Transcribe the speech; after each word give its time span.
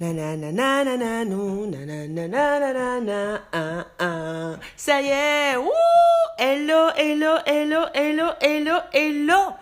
Ça 0.00 0.06
y 5.02 5.08
est, 5.08 5.56
wouh 5.56 5.70
Hello, 6.38 6.88
hello, 6.96 7.36
hello, 7.44 7.84
hello, 7.92 8.30
hello, 8.40 8.78
hello 8.94 9.54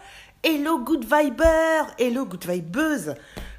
Hello 0.44 0.78
good 0.78 1.04
viber 1.04 1.92
Hello 1.98 2.24
good 2.24 2.44
vibeuse 2.46 3.16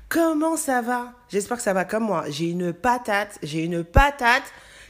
Comment 0.07 0.55
ça 0.55 0.81
va 0.81 1.11
J'espère 1.27 1.57
que 1.57 1.63
ça 1.63 1.73
va 1.73 1.83
comme 1.83 2.05
moi. 2.05 2.23
J'ai 2.29 2.51
une 2.51 2.71
patate, 2.71 3.39
j'ai 3.43 3.65
une 3.65 3.83
patate. 3.83 4.43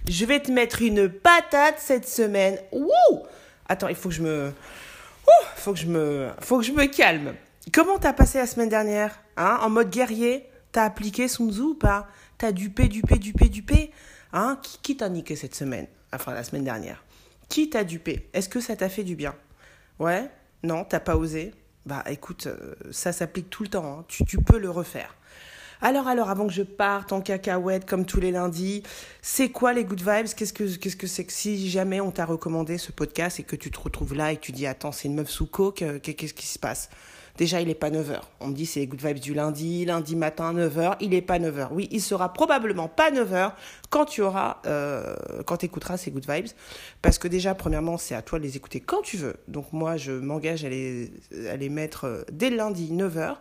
Je 0.07 0.25
vais 0.25 0.41
te 0.41 0.51
mettre 0.51 0.83
une 0.83 1.09
patate 1.09 1.79
cette 1.79 2.07
semaine. 2.07 2.59
Wouh 2.71 3.23
Attends, 3.67 3.87
il 3.87 3.95
faut 3.95 4.09
que 4.09 4.15
je 4.15 4.21
me... 4.21 4.53
Ouh, 5.27 5.45
faut 5.55 5.73
que 5.73 5.79
je 5.79 5.87
me... 5.87 6.29
Faut 6.39 6.59
que 6.59 6.65
je 6.65 6.71
me 6.71 6.85
calme. 6.85 7.33
Comment 7.73 7.97
t'as 7.97 8.13
passé 8.13 8.37
la 8.37 8.45
semaine 8.45 8.69
dernière 8.69 9.19
hein 9.37 9.57
En 9.63 9.71
mode 9.71 9.89
guerrier 9.89 10.49
T'as 10.71 10.83
appliqué 10.83 11.27
Sun 11.27 11.51
Tzu 11.51 11.61
ou 11.61 11.75
pas 11.75 12.07
T'as 12.37 12.51
dupé, 12.51 12.87
dupé, 12.87 13.17
dupé, 13.17 13.49
dupé 13.49 13.91
Hein 14.33 14.59
Qui, 14.81 14.97
t'a 14.97 15.09
niqué 15.09 15.35
cette 15.35 15.55
semaine 15.55 15.87
Enfin, 16.13 16.33
la 16.33 16.43
semaine 16.43 16.63
dernière. 16.63 17.03
Qui 17.49 17.69
t'a 17.69 17.83
dupé 17.83 18.29
Est-ce 18.33 18.49
que 18.49 18.59
ça 18.59 18.75
t'a 18.75 18.89
fait 18.89 19.03
du 19.03 19.15
bien 19.15 19.35
Ouais 19.99 20.29
Non 20.63 20.83
T'as 20.83 20.99
pas 20.99 21.15
osé 21.17 21.53
Bah 21.85 22.03
écoute, 22.07 22.47
euh, 22.47 22.75
ça 22.91 23.11
s'applique 23.11 23.49
tout 23.49 23.63
le 23.63 23.69
temps. 23.69 23.99
hein. 23.99 24.05
Tu 24.07 24.37
peux 24.37 24.59
le 24.59 24.69
refaire. 24.69 25.15
Alors, 25.81 26.07
alors, 26.09 26.29
avant 26.29 26.45
que 26.47 26.51
je 26.53 26.61
parte 26.63 27.13
en 27.13 27.21
cacahuète 27.21 27.85
comme 27.85 28.05
tous 28.05 28.19
les 28.19 28.31
lundis, 28.31 28.83
c'est 29.21 29.49
quoi 29.49 29.71
les 29.71 29.85
good 29.85 29.99
vibes? 30.01 30.27
Qu'est-ce 30.35 30.51
que 30.51 30.65
qu'est-ce 30.75 30.97
que 30.97 31.07
c'est 31.07 31.23
que 31.23 31.31
si 31.31 31.69
jamais 31.69 32.01
on 32.01 32.11
t'a 32.11 32.25
recommandé 32.25 32.77
ce 32.77 32.91
podcast 32.91 33.39
et 33.39 33.43
que 33.43 33.55
tu 33.55 33.71
te 33.71 33.79
retrouves 33.79 34.13
là 34.13 34.33
et 34.33 34.37
tu 34.37 34.51
dis 34.51 34.67
attends 34.67 34.91
c'est 34.91 35.07
une 35.07 35.15
meuf 35.15 35.29
sous 35.29 35.45
coke, 35.45 35.81
euh, 35.81 35.97
qu'est- 35.99 36.15
qu'est-ce 36.15 36.33
qui 36.33 36.47
se 36.47 36.59
passe? 36.59 36.89
Déjà, 37.37 37.61
il 37.61 37.69
est 37.69 37.75
pas 37.75 37.89
9h. 37.89 38.19
On 38.41 38.47
me 38.47 38.53
dit 38.53 38.65
c'est 38.65 38.81
les 38.81 38.87
good 38.87 39.01
vibes 39.01 39.19
du 39.19 39.33
lundi, 39.33 39.85
lundi 39.85 40.17
matin 40.17 40.53
9h, 40.53 40.97
il 40.99 41.13
est 41.13 41.21
pas 41.21 41.39
9h. 41.39 41.69
Oui, 41.71 41.87
il 41.91 42.01
sera 42.01 42.33
probablement 42.33 42.89
pas 42.89 43.09
9h 43.11 43.53
quand 43.89 44.03
tu 44.03 44.21
auras 44.21 44.57
euh, 44.65 45.15
quand 45.45 45.63
écouteras 45.63 45.95
ces 45.95 46.11
good 46.11 46.29
vibes 46.29 46.47
parce 47.01 47.17
que 47.17 47.29
déjà 47.29 47.55
premièrement, 47.55 47.95
c'est 47.97 48.15
à 48.15 48.21
toi 48.21 48.37
de 48.39 48.43
les 48.43 48.57
écouter 48.57 48.81
quand 48.81 49.01
tu 49.01 49.15
veux. 49.15 49.37
Donc 49.47 49.71
moi, 49.71 49.95
je 49.95 50.11
m'engage 50.11 50.65
à 50.65 50.69
les 50.69 51.09
à 51.49 51.55
les 51.55 51.69
mettre 51.69 52.03
euh, 52.03 52.23
dès 52.33 52.49
le 52.49 52.57
lundi 52.57 52.91
9h. 52.91 53.37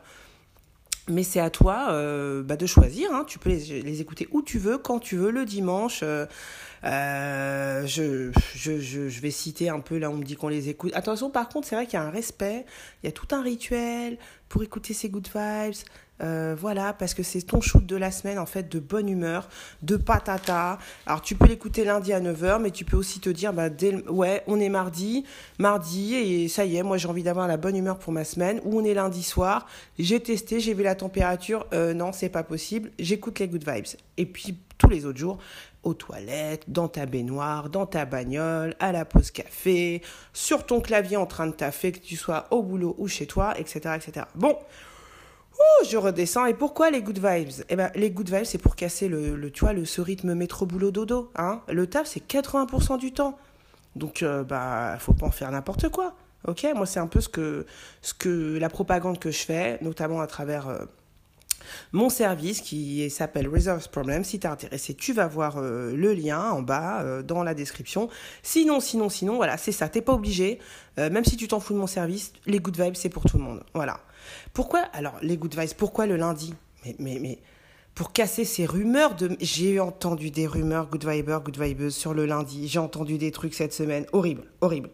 Mais 1.09 1.23
c'est 1.23 1.41
à 1.41 1.51
toi 1.51 1.89
euh, 1.91 2.43
bah, 2.43 2.57
de 2.57 2.67
choisir. 2.67 3.13
Hein. 3.13 3.25
Tu 3.27 3.39
peux 3.39 3.51
les, 3.51 4.01
écouter 4.01 4.29
où 4.31 4.43
tu 4.43 4.59
veux, 4.59 4.79
quand 4.79 4.99
tu 4.99 5.17
veux, 5.17 5.31
le 5.31 5.45
dimanche. 5.45 6.01
Euh, 6.03 6.27
euh, 6.85 7.87
je, 7.87 8.31
je 8.55 9.21
vais 9.21 9.31
citer 9.31 9.69
un 9.69 9.81
peu, 9.81 9.99
là 9.99 10.11
on 10.11 10.17
me 10.17 10.25
dit 10.25 10.37
qu'on 10.37 10.49
les 10.49 10.69
écoute. 10.69 10.93
Attention, 10.95 11.31
par 11.31 11.49
contre, 11.49 11.67
c'est 11.67 11.75
vrai 11.75 11.87
qu'il 11.87 11.95
y 11.95 12.03
a 12.03 12.05
un 12.05 12.11
respect, 12.11 12.67
il 13.03 13.07
y 13.07 13.09
a 13.09 13.13
tout 13.13 13.27
un 13.33 13.43
rituel 13.43 14.17
pour 14.49 14.63
écouter 14.63 14.95
ces 14.95 15.09
good 15.09 15.27
vibes. 15.35 15.75
Euh, 16.21 16.57
voilà, 16.59 16.93
parce 16.93 17.15
que 17.15 17.23
c'est 17.23 17.43
ton 17.43 17.61
shoot 17.61 17.85
de 17.85 17.97
la 17.97 18.11
semaine, 18.11 18.39
en 18.39 18.47
fait, 18.47 18.69
de 18.69 18.79
bonne 18.79 19.09
humeur, 19.09 19.49
de 19.83 19.97
patata. 19.97 20.79
Alors, 21.07 21.23
tu 21.23 21.35
peux 21.35 21.47
l'écouter 21.47 21.85
lundi 21.85 22.13
à 22.13 22.21
9h, 22.21 22.61
mais 22.61 22.71
tu 22.71 22.85
peux 22.85 22.97
aussi 22.97 23.21
te 23.21 23.31
dire, 23.31 23.53
bah, 23.53 23.69
ouais, 24.09 24.43
on 24.47 24.59
est 24.61 24.69
mardi, 24.69 25.25
mardi, 25.59 26.15
et 26.15 26.49
ça 26.49 26.65
y 26.65 26.77
est, 26.77 26.83
moi 26.83 26.97
j'ai 26.97 27.09
envie 27.09 27.23
d'avoir 27.23 27.49
la 27.49 27.57
bonne 27.57 27.77
humeur 27.77 27.99
pour 27.99 28.13
ma 28.13 28.25
semaine, 28.25 28.61
ou 28.65 28.81
on 28.81 28.85
est 28.85 28.95
lundi 28.95 29.23
soir, 29.23 29.67
j'ai 29.99 30.21
testé, 30.21 30.61
j'ai 30.61 30.75
vu 30.75 30.83
la 30.83 30.95
température, 30.95 31.67
euh, 31.73 31.95
non, 31.95 32.13
c'est 32.13 32.29
pas 32.29 32.43
possible, 32.43 32.91
j'écoute 32.99 33.39
les 33.39 33.49
good 33.49 33.69
vibes. 33.69 33.87
Et 34.17 34.27
puis, 34.27 34.59
tous 34.79 34.89
les 34.89 35.05
autres 35.07 35.19
jours, 35.19 35.39
aux 35.83 35.95
toilettes, 35.95 36.65
dans 36.69 36.89
ta 36.89 37.07
baignoire, 37.07 37.69
dans 37.71 37.87
ta 37.87 38.05
bagnole, 38.05 38.75
à 38.81 38.93
la 38.93 39.05
pause 39.05 39.31
café, 39.31 40.03
sur 40.33 40.67
ton 40.67 40.81
clavier 40.81 41.17
en 41.17 41.27
train 41.27 41.47
de 41.47 41.53
taffer, 41.53 41.93
que 41.93 41.99
tu 41.99 42.17
sois 42.17 42.47
au 42.51 42.63
boulot 42.63 42.95
ou 42.99 43.09
chez 43.09 43.27
toi, 43.27 43.59
etc., 43.59 43.97
etc. 43.97 44.27
Bon, 44.35 44.57
Ouh, 45.59 45.85
je 45.85 45.97
redescends. 45.97 46.47
Et 46.47 46.55
pourquoi 46.55 46.91
les 46.91 47.03
good 47.03 47.19
vibes? 47.19 47.65
Eh 47.69 47.77
ben, 47.77 47.91
les 47.95 48.11
good 48.11 48.31
vibes, 48.31 48.45
c'est 48.45 48.59
pour 48.59 48.77
casser 48.77 49.09
le, 49.09 49.37
le, 49.37 49.51
tu 49.51 49.61
vois, 49.61 49.73
le, 49.73 49.85
ce 49.85 50.01
rythme 50.01 50.35
métro-boulot-dodo. 50.35 51.31
Hein 51.37 51.63
le 51.69 51.87
taf, 51.87 52.07
c'est 52.07 52.25
80% 52.27 52.99
du 52.99 53.13
temps. 53.13 53.37
Donc, 53.97 54.23
euh, 54.23 54.45
bah, 54.45 54.97
faut 55.01 55.15
pas 55.15 55.27
en 55.27 55.31
faire 55.31 55.51
n'importe 55.51 55.89
quoi. 55.89 56.15
Ok? 56.47 56.67
Moi, 56.75 56.87
c'est 56.87 57.01
un 57.01 57.07
peu 57.07 57.21
ce 57.21 57.29
que, 57.29 57.67
ce 58.03 58.15
que 58.15 58.59
la 58.59 58.69
propagande 58.69 59.19
que 59.19 59.31
je 59.31 59.39
fais, 59.39 59.79
notamment 59.83 60.21
à 60.21 60.27
travers 60.29 60.69
euh, 60.69 60.85
mon 61.93 62.09
service 62.09 62.61
qui 62.61 63.11
s'appelle 63.11 63.49
Reserves 63.49 63.89
Problem. 63.91 64.23
Si 64.23 64.39
t'es 64.39 64.47
intéressé, 64.47 64.95
tu 64.95 65.13
vas 65.13 65.27
voir 65.27 65.57
euh, 65.59 65.97
le 65.97 66.15
lien 66.15 66.51
en 66.51 66.63
bas 66.63 67.03
euh, 67.03 67.23
dans 67.23 67.43
la 67.43 67.55
description. 67.55 68.09
Sinon, 68.43 68.79
sinon, 68.79 69.09
sinon, 69.09 69.37
voilà, 69.37 69.57
c'est 69.57 69.73
ça. 69.73 69.89
T'es 69.89 70.03
pas 70.03 70.13
obligé. 70.15 70.59
Même 70.97 71.25
si 71.25 71.37
tu 71.37 71.47
t'en 71.47 71.61
fous 71.61 71.75
de 71.75 71.79
mon 71.79 71.87
service, 71.87 72.33
les 72.47 72.59
good 72.59 72.77
vibes, 72.77 72.97
c'est 72.97 73.09
pour 73.09 73.23
tout 73.25 73.39
le 73.39 73.45
monde. 73.45 73.63
Voilà. 73.73 74.01
Pourquoi 74.53 74.81
Alors, 74.93 75.15
les 75.23 75.37
good 75.37 75.59
vibes, 75.59 75.75
pourquoi 75.77 76.07
le 76.07 76.17
lundi? 76.17 76.55
Mais, 76.85 76.97
mais, 76.99 77.19
mais, 77.21 77.39
pour 77.95 78.13
casser 78.13 78.45
ces 78.45 78.65
rumeurs 78.65 79.17
de... 79.17 79.37
J'ai 79.41 79.81
entendu 79.81 80.31
des 80.31 80.47
rumeurs 80.47 80.87
good 80.87 81.05
vibers, 81.05 81.41
good 81.41 81.59
vibeuses 81.59 81.97
sur 81.97 82.15
le 82.15 82.27
lundi. 82.27 82.69
J'ai 82.69 82.79
entendu 82.79 83.19
des 83.19 83.33
trucs 83.33 83.55
cette 83.55 83.73
semaine. 83.73 84.07
Horrible, 84.13 84.45
horrible. 84.61 84.91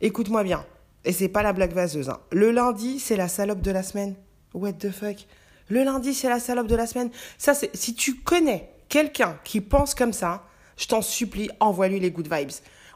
Écoute-moi 0.00 0.42
bien. 0.42 0.64
Et 1.04 1.12
c'est 1.12 1.28
pas 1.28 1.42
la 1.42 1.52
blague 1.52 1.72
vaseuse. 1.72 2.08
Hein. 2.08 2.18
Le 2.32 2.50
lundi, 2.50 2.98
c'est 2.98 3.16
la 3.16 3.28
salope 3.28 3.60
de 3.60 3.70
la 3.70 3.82
semaine. 3.82 4.14
What 4.54 4.74
the 4.74 4.90
fuck? 4.90 5.26
Le 5.68 5.84
lundi, 5.84 6.14
c'est 6.14 6.28
la 6.28 6.40
salope 6.40 6.66
de 6.66 6.76
la 6.76 6.86
semaine. 6.86 7.10
Ça, 7.36 7.52
c'est... 7.52 7.74
Si 7.76 7.94
tu 7.94 8.16
connais 8.16 8.70
quelqu'un 8.88 9.38
qui 9.44 9.60
pense 9.60 9.94
comme 9.94 10.12
ça, 10.12 10.44
je 10.76 10.86
t'en 10.86 11.02
supplie, 11.02 11.50
envoie-lui 11.60 12.00
les 12.00 12.10
good 12.10 12.32
vibes. 12.32 12.52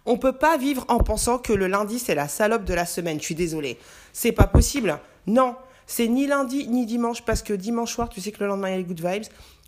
On 0.06 0.16
peut 0.16 0.36
pas 0.36 0.56
vivre 0.56 0.84
en 0.88 0.98
pensant 0.98 1.38
que 1.38 1.52
le 1.52 1.66
lundi, 1.66 1.98
c'est 1.98 2.14
la 2.14 2.28
salope 2.28 2.64
de 2.64 2.74
la 2.74 2.86
semaine. 2.86 3.18
Je 3.18 3.24
suis 3.24 3.34
désolée. 3.34 3.78
C'est 4.12 4.32
pas 4.32 4.46
possible. 4.46 4.98
Non, 5.26 5.56
c'est 5.86 6.08
ni 6.08 6.26
lundi 6.26 6.68
ni 6.68 6.86
dimanche 6.86 7.24
parce 7.24 7.42
que 7.42 7.52
dimanche 7.52 7.92
soir, 7.92 8.08
tu 8.08 8.20
sais 8.20 8.32
que 8.32 8.40
le 8.40 8.48
lendemain, 8.48 8.68
il 8.68 8.72
y 8.72 8.74
a 8.74 8.78
les 8.78 8.84
good 8.84 9.00
vibes. 9.00 9.24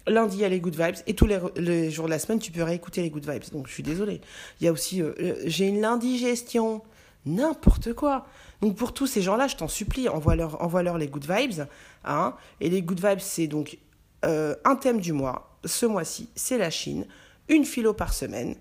Lundi, 0.08 0.36
il 0.36 0.40
y 0.40 0.44
a 0.44 0.48
les 0.48 0.60
good 0.60 0.74
vibes. 0.74 0.96
Et 1.06 1.14
tous 1.14 1.26
les, 1.26 1.90
jours 1.90 2.06
de 2.06 2.10
la 2.10 2.18
semaine, 2.18 2.38
tu 2.38 2.52
peux 2.52 2.62
réécouter 2.62 3.02
les 3.02 3.10
good 3.10 3.28
vibes. 3.28 3.42
Donc, 3.52 3.66
je 3.66 3.72
suis 3.72 3.82
désolée. 3.82 4.20
Il 4.60 4.64
y 4.64 4.68
a 4.68 4.72
aussi, 4.72 5.02
euh, 5.02 5.12
euh, 5.20 5.34
j'ai 5.46 5.66
une 5.66 5.80
l'indigestion. 5.80 6.82
N'importe 7.24 7.92
quoi. 7.92 8.24
Donc, 8.60 8.76
pour 8.76 8.94
tous 8.94 9.08
ces 9.08 9.20
gens-là, 9.20 9.48
je 9.48 9.56
t'en 9.56 9.66
supplie, 9.66 10.08
envoie-leur 10.08 10.62
envoie 10.62 10.82
les 10.82 11.08
good 11.08 11.26
vibes. 11.28 11.66
Hein. 12.04 12.34
Et 12.60 12.70
les 12.70 12.82
good 12.82 13.04
vibes, 13.04 13.18
c'est 13.18 13.48
donc 13.48 13.78
euh, 14.24 14.54
un 14.64 14.76
thème 14.76 15.00
du 15.00 15.12
mois. 15.12 15.58
Ce 15.64 15.86
mois-ci, 15.86 16.28
c'est 16.36 16.56
la 16.56 16.70
Chine. 16.70 17.06
Une 17.48 17.64
philo 17.64 17.92
par 17.92 18.14
semaine. 18.14 18.54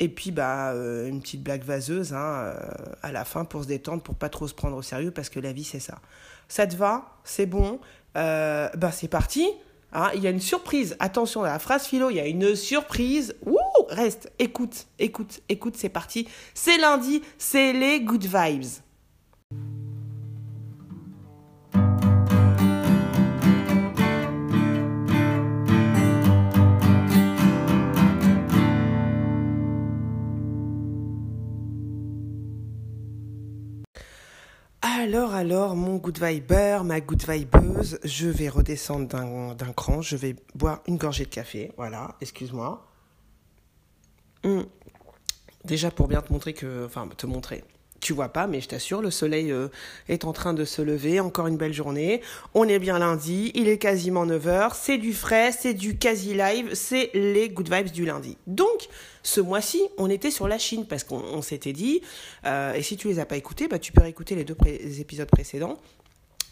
Et 0.00 0.08
puis, 0.08 0.32
bah, 0.32 0.72
euh, 0.72 1.08
une 1.08 1.20
petite 1.20 1.42
blague 1.42 1.62
vaseuse 1.62 2.12
hein, 2.12 2.16
euh, 2.18 2.54
à 3.02 3.12
la 3.12 3.24
fin 3.24 3.44
pour 3.44 3.62
se 3.62 3.68
détendre, 3.68 4.02
pour 4.02 4.16
pas 4.16 4.28
trop 4.28 4.48
se 4.48 4.54
prendre 4.54 4.76
au 4.76 4.82
sérieux, 4.82 5.10
parce 5.12 5.28
que 5.28 5.38
la 5.38 5.52
vie, 5.52 5.64
c'est 5.64 5.80
ça. 5.80 5.98
Ça 6.48 6.66
te 6.66 6.74
va? 6.76 7.18
C'est 7.24 7.46
bon? 7.46 7.78
Euh, 8.16 8.68
Bah, 8.76 8.92
c'est 8.92 9.08
parti 9.08 9.46
hein, 9.92 10.10
Il 10.14 10.22
y 10.22 10.26
a 10.26 10.30
une 10.30 10.40
surprise. 10.40 10.96
Attention, 10.98 11.44
à 11.44 11.48
la 11.48 11.58
phrase 11.58 11.86
philo, 11.86 12.10
il 12.10 12.16
y 12.16 12.20
a 12.20 12.26
une 12.26 12.56
surprise. 12.56 13.34
Wouh 13.46 13.56
Reste, 13.88 14.32
écoute, 14.38 14.86
écoute, 14.98 15.40
écoute, 15.48 15.76
c'est 15.76 15.88
parti. 15.88 16.28
C'est 16.54 16.78
lundi, 16.78 17.22
c'est 17.38 17.72
les 17.72 18.00
good 18.00 18.24
vibes. 18.24 18.83
Alors, 35.14 35.34
alors, 35.34 35.76
mon 35.76 35.98
good 35.98 36.18
viber, 36.20 36.80
ma 36.82 37.00
good 37.00 37.24
vibeuse, 37.24 38.00
je 38.02 38.26
vais 38.26 38.48
redescendre 38.48 39.06
d'un 39.54 39.72
cran, 39.72 40.02
je 40.02 40.16
vais 40.16 40.34
boire 40.56 40.82
une 40.88 40.96
gorgée 40.96 41.24
de 41.24 41.30
café, 41.30 41.70
voilà, 41.76 42.16
excuse-moi. 42.20 42.84
Hum. 44.42 44.66
Déjà 45.64 45.92
pour 45.92 46.08
bien 46.08 46.20
te 46.20 46.32
montrer 46.32 46.52
que, 46.52 46.84
enfin, 46.84 47.06
te 47.16 47.26
montrer, 47.28 47.62
tu 48.04 48.12
vois 48.12 48.28
pas, 48.28 48.46
mais 48.46 48.60
je 48.60 48.68
t'assure, 48.68 49.00
le 49.00 49.10
soleil 49.10 49.50
euh, 49.50 49.68
est 50.10 50.26
en 50.26 50.34
train 50.34 50.52
de 50.52 50.66
se 50.66 50.82
lever, 50.82 51.20
encore 51.20 51.46
une 51.46 51.56
belle 51.56 51.72
journée. 51.72 52.20
On 52.52 52.68
est 52.68 52.78
bien 52.78 52.98
lundi, 52.98 53.50
il 53.54 53.66
est 53.66 53.78
quasiment 53.78 54.26
9h, 54.26 54.72
c'est 54.74 54.98
du 54.98 55.14
frais, 55.14 55.52
c'est 55.52 55.72
du 55.72 55.96
quasi 55.96 56.34
live, 56.34 56.74
c'est 56.74 57.10
les 57.14 57.48
good 57.48 57.72
vibes 57.72 57.90
du 57.90 58.04
lundi. 58.04 58.36
Donc, 58.46 58.88
ce 59.22 59.40
mois-ci, 59.40 59.82
on 59.96 60.10
était 60.10 60.30
sur 60.30 60.48
la 60.48 60.58
Chine 60.58 60.86
parce 60.86 61.02
qu'on 61.02 61.16
on 61.16 61.40
s'était 61.40 61.72
dit, 61.72 62.02
euh, 62.44 62.74
et 62.74 62.82
si 62.82 62.98
tu 62.98 63.08
les 63.08 63.20
as 63.20 63.26
pas 63.26 63.38
écoutés, 63.38 63.68
bah, 63.68 63.78
tu 63.78 63.90
peux 63.90 64.02
réécouter 64.02 64.34
les 64.34 64.44
deux 64.44 64.56
épisodes 65.00 65.30
précédents. 65.30 65.78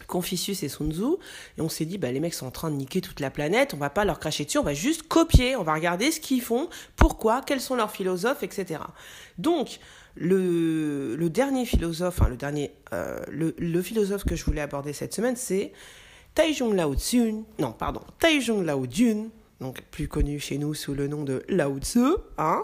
Confucius 0.07 0.63
et 0.63 0.69
Sun 0.69 0.91
Tzu, 0.91 1.03
et 1.57 1.61
on 1.61 1.69
s'est 1.69 1.85
dit, 1.85 1.99
bah, 1.99 2.11
les 2.11 2.19
mecs 2.19 2.33
sont 2.33 2.47
en 2.47 2.51
train 2.51 2.71
de 2.71 2.75
niquer 2.75 2.99
toute 2.99 3.19
la 3.19 3.29
planète, 3.29 3.73
on 3.75 3.77
va 3.77 3.91
pas 3.91 4.05
leur 4.05 4.19
cracher 4.19 4.43
dessus, 4.43 4.57
on 4.57 4.63
va 4.63 4.73
juste 4.73 5.03
copier, 5.03 5.55
on 5.55 5.63
va 5.63 5.75
regarder 5.75 6.11
ce 6.11 6.19
qu'ils 6.19 6.41
font, 6.41 6.67
pourquoi, 6.95 7.41
quels 7.45 7.61
sont 7.61 7.75
leurs 7.75 7.91
philosophes, 7.91 8.43
etc. 8.43 8.81
Donc, 9.37 9.79
le, 10.15 11.27
dernier 11.29 11.65
philosophe, 11.65 12.19
le 12.27 12.35
dernier, 12.35 12.71
euh, 12.93 13.19
le, 13.29 13.81
philosophe 13.81 14.23
que 14.23 14.35
je 14.35 14.45
voulais 14.45 14.61
aborder 14.61 14.93
cette 14.93 15.13
semaine, 15.13 15.35
c'est 15.35 15.71
Taizhong 16.35 16.73
Lao 16.73 16.95
Tzu, 16.95 17.43
non, 17.59 17.71
pardon, 17.71 18.01
Taizhong 18.19 18.63
Lao 18.63 18.85
Jun, 18.89 19.29
donc 19.59 19.81
plus 19.91 20.07
connu 20.07 20.39
chez 20.39 20.57
nous 20.57 20.73
sous 20.73 20.93
le 20.93 21.07
nom 21.07 21.23
de 21.23 21.43
Lao 21.49 21.79
Tzu, 21.79 22.05
hein, 22.37 22.63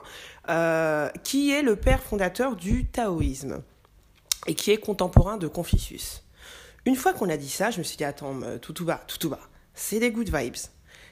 euh, 0.49 1.09
qui 1.23 1.51
est 1.51 1.61
le 1.61 1.75
père 1.75 2.01
fondateur 2.01 2.55
du 2.55 2.85
taoïsme 2.85 3.61
et 4.47 4.55
qui 4.55 4.71
est 4.71 4.77
contemporain 4.77 5.37
de 5.37 5.47
Confucius. 5.47 6.23
Une 6.85 6.95
fois 6.95 7.13
qu'on 7.13 7.29
a 7.29 7.37
dit 7.37 7.49
ça, 7.49 7.71
je 7.71 7.79
me 7.79 7.83
suis 7.83 7.97
dit, 7.97 8.03
attends, 8.03 8.39
tout 8.61 8.73
tout 8.73 8.85
bas, 8.85 9.01
tout 9.07 9.17
tout 9.17 9.29
bas, 9.29 9.41
c'est 9.73 9.99
des 9.99 10.11
good 10.11 10.33
vibes. 10.33 10.55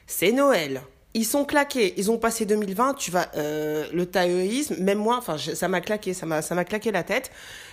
C'est 0.06 0.32
Noël. 0.32 0.82
Ils 1.14 1.24
sont 1.24 1.44
claqués. 1.44 1.94
Ils 1.96 2.10
ont 2.10 2.18
passé 2.18 2.46
2020. 2.46 2.94
Tu 2.94 3.10
vas 3.10 3.28
euh, 3.36 3.86
le 3.92 4.06
taoïsme. 4.06 4.76
Même 4.82 4.98
moi, 4.98 5.16
enfin, 5.16 5.36
ça 5.38 5.68
m'a 5.68 5.80
claqué. 5.80 6.14
Ça 6.14 6.26
m'a, 6.26 6.42
ça 6.42 6.54
m'a 6.54 6.64
claqué 6.64 6.92
la 6.92 7.02
tête. 7.02 7.30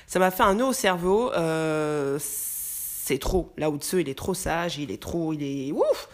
Ça 0.07 0.19
m'a 0.19 0.31
fait 0.31 0.43
un 0.43 0.55
nœud 0.55 0.65
au 0.65 0.73
cerveau. 0.73 1.31
Euh, 1.33 2.17
c'est 2.19 3.19
trop. 3.19 3.51
Là 3.57 3.69
haut 3.69 3.77
il 3.77 4.09
est 4.09 4.17
trop 4.17 4.33
sage. 4.33 4.77
Il 4.77 4.91
est 4.91 5.01
trop. 5.01 5.33
Il 5.33 5.43
est 5.43 5.71
ouf. 5.71 6.09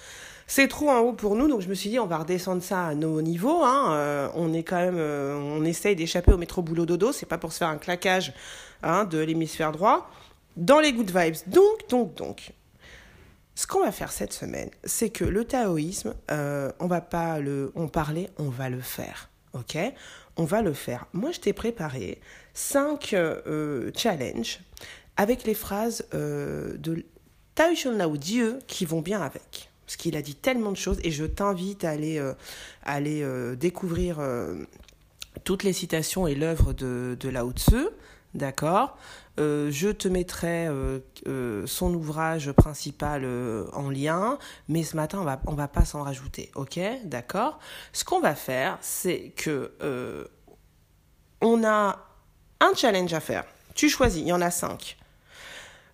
C'est 0.47 0.67
trop 0.67 0.89
en 0.89 0.99
haut 0.99 1.13
pour 1.13 1.37
nous, 1.37 1.47
donc 1.47 1.61
je 1.61 1.69
me 1.69 1.73
suis 1.73 1.89
dit 1.89 1.97
on 1.97 2.07
va 2.07 2.17
redescendre 2.17 2.61
ça 2.61 2.87
à 2.87 2.93
nos 2.93 3.21
niveaux. 3.21 3.63
Hein. 3.63 3.93
Euh, 3.93 4.27
on 4.35 4.53
est 4.53 4.63
quand 4.63 4.75
même, 4.75 4.99
on 4.99 5.63
essaye 5.63 5.95
d'échapper 5.95 6.33
au 6.33 6.37
métro 6.37 6.61
boulot 6.61 6.85
dodo. 6.85 7.13
C'est 7.13 7.25
pas 7.25 7.37
pour 7.37 7.53
se 7.53 7.59
faire 7.59 7.69
un 7.69 7.77
claquage 7.77 8.33
hein, 8.83 9.05
de 9.05 9.19
l'hémisphère 9.19 9.71
droit 9.71 10.09
dans 10.57 10.79
les 10.79 10.93
good 10.93 11.11
vibes. 11.15 11.35
Donc, 11.47 11.89
donc, 11.89 12.15
donc, 12.15 12.51
ce 13.61 13.67
qu'on 13.67 13.81
va 13.81 13.91
faire 13.91 14.11
cette 14.11 14.33
semaine, 14.33 14.71
c'est 14.85 15.11
que 15.11 15.23
le 15.23 15.45
taoïsme, 15.45 16.15
euh, 16.31 16.71
on 16.79 16.87
va 16.87 16.99
pas 16.99 17.39
le, 17.39 17.71
parlait, 17.93 18.27
on 18.39 18.49
va 18.49 18.71
le 18.71 18.81
faire, 18.81 19.29
ok? 19.53 19.77
On 20.35 20.45
va 20.45 20.63
le 20.63 20.73
faire. 20.73 21.05
Moi, 21.13 21.29
je 21.29 21.41
t'ai 21.41 21.53
préparé 21.53 22.19
cinq 22.55 23.13
euh, 23.13 23.91
challenges 23.95 24.61
avec 25.15 25.43
les 25.43 25.53
phrases 25.53 26.07
euh, 26.15 26.75
de 26.77 27.05
Tao 27.53 27.75
Lao 27.91 28.17
Dieu 28.17 28.57
qui 28.65 28.85
vont 28.85 29.01
bien 29.01 29.21
avec. 29.21 29.69
Parce 29.85 29.95
qu'il 29.95 30.17
a 30.17 30.23
dit 30.23 30.33
tellement 30.33 30.71
de 30.71 30.77
choses 30.77 30.97
et 31.03 31.11
je 31.11 31.25
t'invite 31.25 31.85
à 31.85 31.91
aller, 31.91 32.17
euh, 32.17 32.33
aller 32.83 33.23
découvrir 33.57 34.27
toutes 35.43 35.61
les 35.61 35.73
citations 35.73 36.25
et 36.25 36.33
l'œuvre 36.33 36.73
de, 36.73 37.15
de 37.19 37.29
Lao 37.29 37.51
Tzu, 37.51 37.89
d'accord? 38.33 38.97
Euh, 39.39 39.71
je 39.71 39.89
te 39.89 40.07
mettrai 40.07 40.67
euh, 40.67 40.99
euh, 41.27 41.65
son 41.65 41.93
ouvrage 41.93 42.51
principal 42.51 43.25
en 43.73 43.89
lien, 43.89 44.37
mais 44.67 44.83
ce 44.83 44.95
matin, 44.95 45.19
on 45.21 45.23
va, 45.23 45.39
on 45.47 45.53
va 45.53 45.67
pas 45.67 45.85
s'en 45.85 46.03
rajouter, 46.03 46.51
ok? 46.55 46.79
D'accord? 47.05 47.59
Ce 47.93 48.03
qu'on 48.03 48.19
va 48.19 48.35
faire, 48.35 48.77
c'est 48.81 49.31
que 49.35 49.71
on 51.41 51.63
a 51.63 51.97
un 52.59 52.73
challenge 52.75 53.13
à 53.13 53.19
faire. 53.19 53.45
Tu 53.73 53.89
choisis, 53.89 54.21
il 54.21 54.27
y 54.27 54.33
en 54.33 54.41
a 54.41 54.51
cinq. 54.51 54.97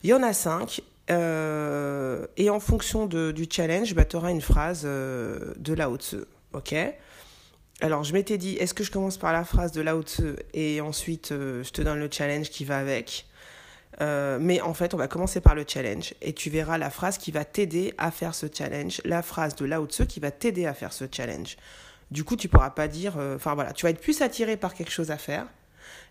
Il 0.04 0.10
y 0.10 0.14
en 0.14 0.24
a 0.24 0.34
cinq. 0.34 0.82
et 1.10 2.50
en 2.50 2.60
fonction 2.60 3.06
de, 3.06 3.32
du 3.32 3.48
challenge, 3.50 3.94
bah, 3.94 4.04
tu 4.04 4.16
auras 4.16 4.32
une 4.32 4.42
phrase 4.42 4.84
de 4.84 5.74
Lao 5.74 5.96
Tzu, 5.98 6.18
ok? 6.54 6.76
Alors, 7.80 8.04
je 8.04 8.12
m'étais 8.12 8.40
dit, 8.40 8.56
est-ce 8.56 8.74
que 8.74 8.84
je 8.84 8.90
commence 8.90 9.18
par 9.20 9.32
la 9.32 9.46
phrase 9.46 9.72
de 9.72 9.82
Lao 9.82 10.02
Tzu 10.02 10.36
et 10.56 10.82
ensuite 10.82 11.28
je 11.30 11.70
te 11.70 11.84
donne 11.84 12.00
le 12.00 12.10
challenge 12.12 12.50
qui 12.50 12.66
va 12.66 12.80
avec 12.80 13.28
euh, 14.02 14.38
mais 14.40 14.62
en 14.62 14.74
fait, 14.74 14.94
on 14.94 14.98
va 14.98 15.08
commencer 15.08 15.42
par 15.42 15.56
le 15.56 15.66
challenge 15.68 16.14
et 16.22 16.34
tu 16.34 16.50
verras 16.50 16.78
la 16.78 16.90
phrase 16.90 17.18
qui 17.18 17.32
va 17.32 17.46
t'aider 17.46 17.94
à 17.98 18.12
faire 18.12 18.36
ce 18.36 18.46
challenge, 18.52 19.02
la 19.06 19.22
phrase 19.22 19.56
de 19.56 19.66
Lao 19.66 19.86
Tzu 19.86 20.06
qui 20.06 20.20
va 20.20 20.32
t'aider 20.32 20.66
à 20.66 20.74
faire 20.74 20.94
ce 20.94 21.06
challenge. 21.12 21.58
Du 22.12 22.24
coup, 22.24 22.36
tu 22.36 22.48
pourras 22.48 22.70
pas 22.70 22.88
dire, 22.88 23.16
euh, 23.18 23.36
enfin 23.36 23.56
voilà, 23.56 23.74
tu 23.74 23.86
vas 23.86 23.90
être 23.90 24.02
plus 24.02 24.22
attiré 24.22 24.56
par 24.56 24.74
quelque 24.74 24.92
chose 24.92 25.12
à 25.12 25.18
faire. 25.18 25.48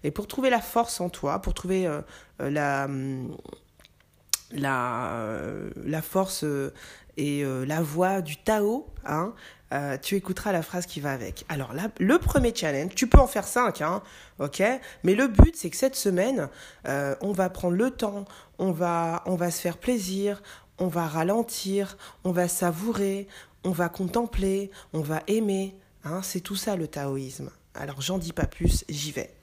Et 0.03 0.11
pour 0.11 0.27
trouver 0.27 0.51
la 0.51 0.61
force 0.61 1.01
en 1.01 1.09
toi, 1.09 1.41
pour 1.41 1.55
trouver 1.55 1.87
euh, 1.87 2.01
la, 2.41 2.87
hum, 2.87 3.37
la 4.53 6.03
force 6.03 6.45
et 7.17 7.45
la 7.45 7.81
voix 7.81 8.21
du 8.21 8.37
Tao, 8.37 8.87
hein, 9.05 9.33
euh, 9.73 9.99
tu 9.99 10.15
écouteras 10.15 10.53
la 10.53 10.63
phrase 10.63 10.87
qui 10.87 11.01
va 11.01 11.13
avec. 11.13 11.45
Alors 11.49 11.73
là, 11.73 11.89
le 11.99 12.19
premier 12.19 12.55
challenge, 12.55 12.95
tu 12.95 13.09
peux 13.09 13.19
en 13.19 13.27
faire 13.27 13.47
cinq, 13.47 13.81
hein, 13.81 14.01
ok 14.39 14.63
Mais 15.03 15.15
le 15.15 15.27
but, 15.27 15.57
c'est 15.57 15.71
que 15.71 15.77
cette 15.77 15.97
semaine, 15.97 16.49
euh, 16.87 17.17
on 17.21 17.33
va 17.33 17.51
prendre 17.51 17.77
le 17.77 17.91
temps, 17.91 18.27
on 18.59 18.71
va, 18.71 19.23
on 19.27 19.35
va 19.35 19.51
se 19.51 19.61
faire 19.61 19.77
plaisir, 19.77 20.41
on 20.79 20.87
va 20.87 21.07
ralentir, 21.07 21.97
on 22.23 22.31
va 22.31 22.47
savourer, 22.47 23.27
on 23.65 23.71
va 23.71 23.89
contempler, 23.89 24.71
on 24.93 25.01
va 25.01 25.23
aimer. 25.27 25.75
Hein, 26.05 26.21
c'est 26.23 26.41
tout 26.41 26.57
ça 26.57 26.77
le 26.77 26.87
taoïsme. 26.87 27.51
Alors 27.75 28.01
j'en 28.01 28.19
dis 28.19 28.33
pas 28.33 28.47
plus, 28.47 28.85
j'y 28.89 29.11
vais. 29.11 29.35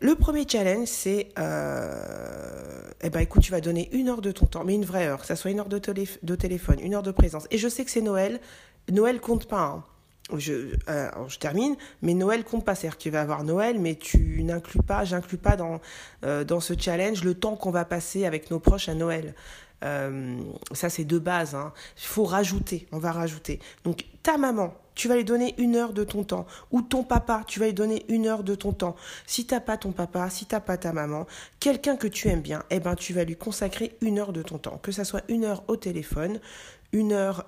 Le 0.00 0.14
premier 0.14 0.46
challenge, 0.46 0.88
c'est, 0.88 1.28
euh, 1.38 2.90
eh 3.02 3.10
ben, 3.10 3.20
écoute, 3.20 3.42
tu 3.42 3.50
vas 3.50 3.60
donner 3.60 3.88
une 3.92 4.08
heure 4.08 4.20
de 4.20 4.30
ton 4.30 4.46
temps, 4.46 4.64
mais 4.64 4.74
une 4.74 4.84
vraie 4.84 5.06
heure, 5.06 5.20
que 5.20 5.26
ça 5.26 5.36
soit 5.36 5.50
une 5.50 5.60
heure 5.60 5.68
de, 5.68 5.80
de 6.22 6.34
téléphone, 6.34 6.78
une 6.80 6.94
heure 6.94 7.02
de 7.02 7.10
présence. 7.10 7.46
Et 7.50 7.58
je 7.58 7.68
sais 7.68 7.84
que 7.84 7.90
c'est 7.90 8.02
Noël, 8.02 8.40
Noël 8.90 9.20
compte 9.20 9.46
pas. 9.46 9.62
Hein. 9.62 9.84
Je, 10.36 10.74
euh, 10.88 11.08
je, 11.28 11.38
termine, 11.38 11.76
mais 12.02 12.12
Noël 12.12 12.44
compte 12.44 12.64
pas. 12.64 12.74
C'est-à-dire 12.74 12.98
que 12.98 13.02
tu 13.02 13.10
vas 13.10 13.20
avoir 13.20 13.44
Noël, 13.44 13.78
mais 13.78 13.94
tu 13.94 14.42
n'inclus 14.42 14.82
pas, 14.82 15.04
j'inclus 15.04 15.38
pas 15.38 15.56
dans, 15.56 15.80
euh, 16.24 16.44
dans 16.44 16.60
ce 16.60 16.74
challenge 16.78 17.22
le 17.22 17.34
temps 17.34 17.56
qu'on 17.56 17.70
va 17.70 17.84
passer 17.84 18.26
avec 18.26 18.50
nos 18.50 18.58
proches 18.58 18.88
à 18.88 18.94
Noël. 18.94 19.34
Ça, 20.72 20.90
c'est 20.90 21.04
de 21.04 21.18
base. 21.18 21.54
Hein. 21.54 21.72
Il 21.96 22.06
faut 22.06 22.24
rajouter, 22.24 22.88
on 22.90 22.98
va 22.98 23.12
rajouter. 23.12 23.60
Donc, 23.84 24.04
ta 24.24 24.36
maman, 24.36 24.74
tu 24.96 25.06
vas 25.06 25.14
lui 25.14 25.24
donner 25.24 25.54
une 25.58 25.76
heure 25.76 25.92
de 25.92 26.02
ton 26.02 26.24
temps. 26.24 26.46
Ou 26.72 26.82
ton 26.82 27.04
papa, 27.04 27.44
tu 27.46 27.60
vas 27.60 27.66
lui 27.66 27.74
donner 27.74 28.04
une 28.08 28.26
heure 28.26 28.42
de 28.42 28.56
ton 28.56 28.72
temps. 28.72 28.96
Si 29.26 29.46
t'as 29.46 29.60
pas 29.60 29.76
ton 29.76 29.92
papa, 29.92 30.28
si 30.30 30.46
t'as 30.46 30.58
pas 30.58 30.76
ta 30.76 30.92
maman, 30.92 31.26
quelqu'un 31.60 31.96
que 31.96 32.08
tu 32.08 32.26
aimes 32.28 32.42
bien, 32.42 32.64
eh 32.70 32.80
ben, 32.80 32.96
tu 32.96 33.12
vas 33.12 33.22
lui 33.22 33.36
consacrer 33.36 33.96
une 34.00 34.18
heure 34.18 34.32
de 34.32 34.42
ton 34.42 34.58
temps. 34.58 34.80
Que 34.82 34.90
ça 34.90 35.04
soit 35.04 35.22
une 35.28 35.44
heure 35.44 35.62
au 35.68 35.76
téléphone, 35.76 36.40
une 36.92 37.12
heure 37.12 37.46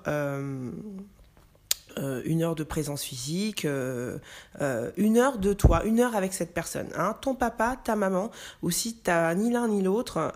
euh, 1.99 2.21
une 2.23 2.43
heure 2.43 2.55
de 2.55 2.63
présence 2.63 3.03
physique, 3.03 3.65
euh, 3.65 4.19
euh, 4.61 4.91
une 4.95 5.17
heure 5.17 5.37
de 5.37 5.53
toi, 5.53 5.83
une 5.85 5.99
heure 5.99 6.15
avec 6.15 6.33
cette 6.33 6.53
personne, 6.53 6.87
hein, 6.95 7.17
ton 7.19 7.35
papa, 7.35 7.77
ta 7.83 7.95
maman, 7.95 8.31
ou 8.61 8.69
si 8.71 8.95
t'as 8.95 9.33
ni 9.35 9.51
l'un 9.51 9.67
ni 9.67 9.81
l'autre, 9.81 10.31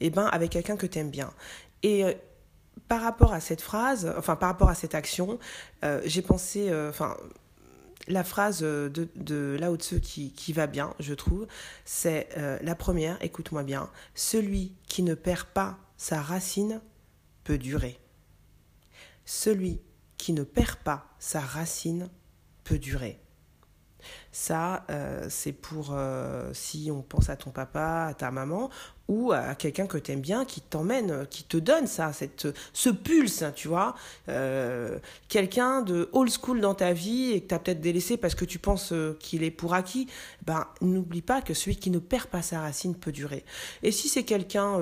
eh 0.00 0.10
ben 0.10 0.26
avec 0.26 0.50
quelqu'un 0.50 0.76
que 0.76 0.86
tu 0.86 0.98
aimes 0.98 1.10
bien. 1.10 1.32
Et 1.82 2.04
par 2.88 3.02
rapport 3.02 3.32
à 3.32 3.40
cette 3.40 3.60
phrase, 3.60 4.12
enfin 4.16 4.36
par 4.36 4.48
rapport 4.48 4.68
à 4.68 4.74
cette 4.74 4.94
action, 4.94 5.38
j'ai 6.04 6.22
pensé, 6.22 6.72
enfin 6.88 7.16
la 8.08 8.22
phrase 8.22 8.60
de, 8.60 9.08
de 9.16 9.56
Lao 9.58 9.76
Tzu 9.76 10.00
qui, 10.00 10.32
qui 10.32 10.52
va 10.52 10.66
bien, 10.66 10.94
je 11.00 11.14
trouve, 11.14 11.46
c'est 11.84 12.28
la 12.62 12.74
première, 12.74 13.22
écoute-moi 13.22 13.62
bien, 13.64 13.90
celui 14.14 14.72
qui 14.88 15.02
ne 15.02 15.14
perd 15.14 15.46
pas 15.46 15.78
sa 15.96 16.20
racine 16.20 16.80
peut 17.44 17.58
durer. 17.58 17.98
Celui 19.24 19.80
qui 20.18 20.32
ne 20.32 20.42
perd 20.42 20.76
pas 20.76 21.06
sa 21.18 21.40
racine 21.40 22.08
peut 22.64 22.78
durer. 22.78 23.20
Ça, 24.32 24.84
euh, 24.90 25.26
c'est 25.30 25.52
pour 25.52 25.88
euh, 25.92 26.52
si 26.52 26.90
on 26.92 27.02
pense 27.02 27.28
à 27.28 27.36
ton 27.36 27.50
papa, 27.50 28.06
à 28.10 28.14
ta 28.14 28.30
maman, 28.30 28.70
ou 29.08 29.32
à 29.32 29.54
quelqu'un 29.54 29.86
que 29.86 29.98
tu 29.98 30.12
aimes 30.12 30.20
bien, 30.20 30.44
qui 30.44 30.60
t'emmène, 30.60 31.26
qui 31.28 31.44
te 31.44 31.56
donne 31.56 31.86
ça, 31.86 32.12
cette, 32.12 32.48
ce 32.72 32.90
pulse, 32.90 33.44
tu 33.54 33.68
vois. 33.68 33.94
Euh, 34.28 34.98
quelqu'un 35.28 35.82
de 35.82 36.08
old 36.12 36.30
school 36.30 36.60
dans 36.60 36.74
ta 36.74 36.92
vie 36.92 37.32
et 37.32 37.40
que 37.40 37.48
tu 37.48 37.54
as 37.54 37.58
peut-être 37.58 37.80
délaissé 37.80 38.16
parce 38.16 38.34
que 38.34 38.44
tu 38.44 38.58
penses 38.58 38.92
qu'il 39.20 39.42
est 39.42 39.50
pour 39.50 39.74
acquis, 39.74 40.08
ben, 40.44 40.66
n'oublie 40.80 41.22
pas 41.22 41.42
que 41.42 41.54
celui 41.54 41.76
qui 41.76 41.90
ne 41.90 41.98
perd 41.98 42.26
pas 42.26 42.42
sa 42.42 42.60
racine 42.60 42.94
peut 42.94 43.12
durer. 43.12 43.44
Et 43.82 43.92
si 43.92 44.08
c'est 44.08 44.24
quelqu'un 44.24 44.80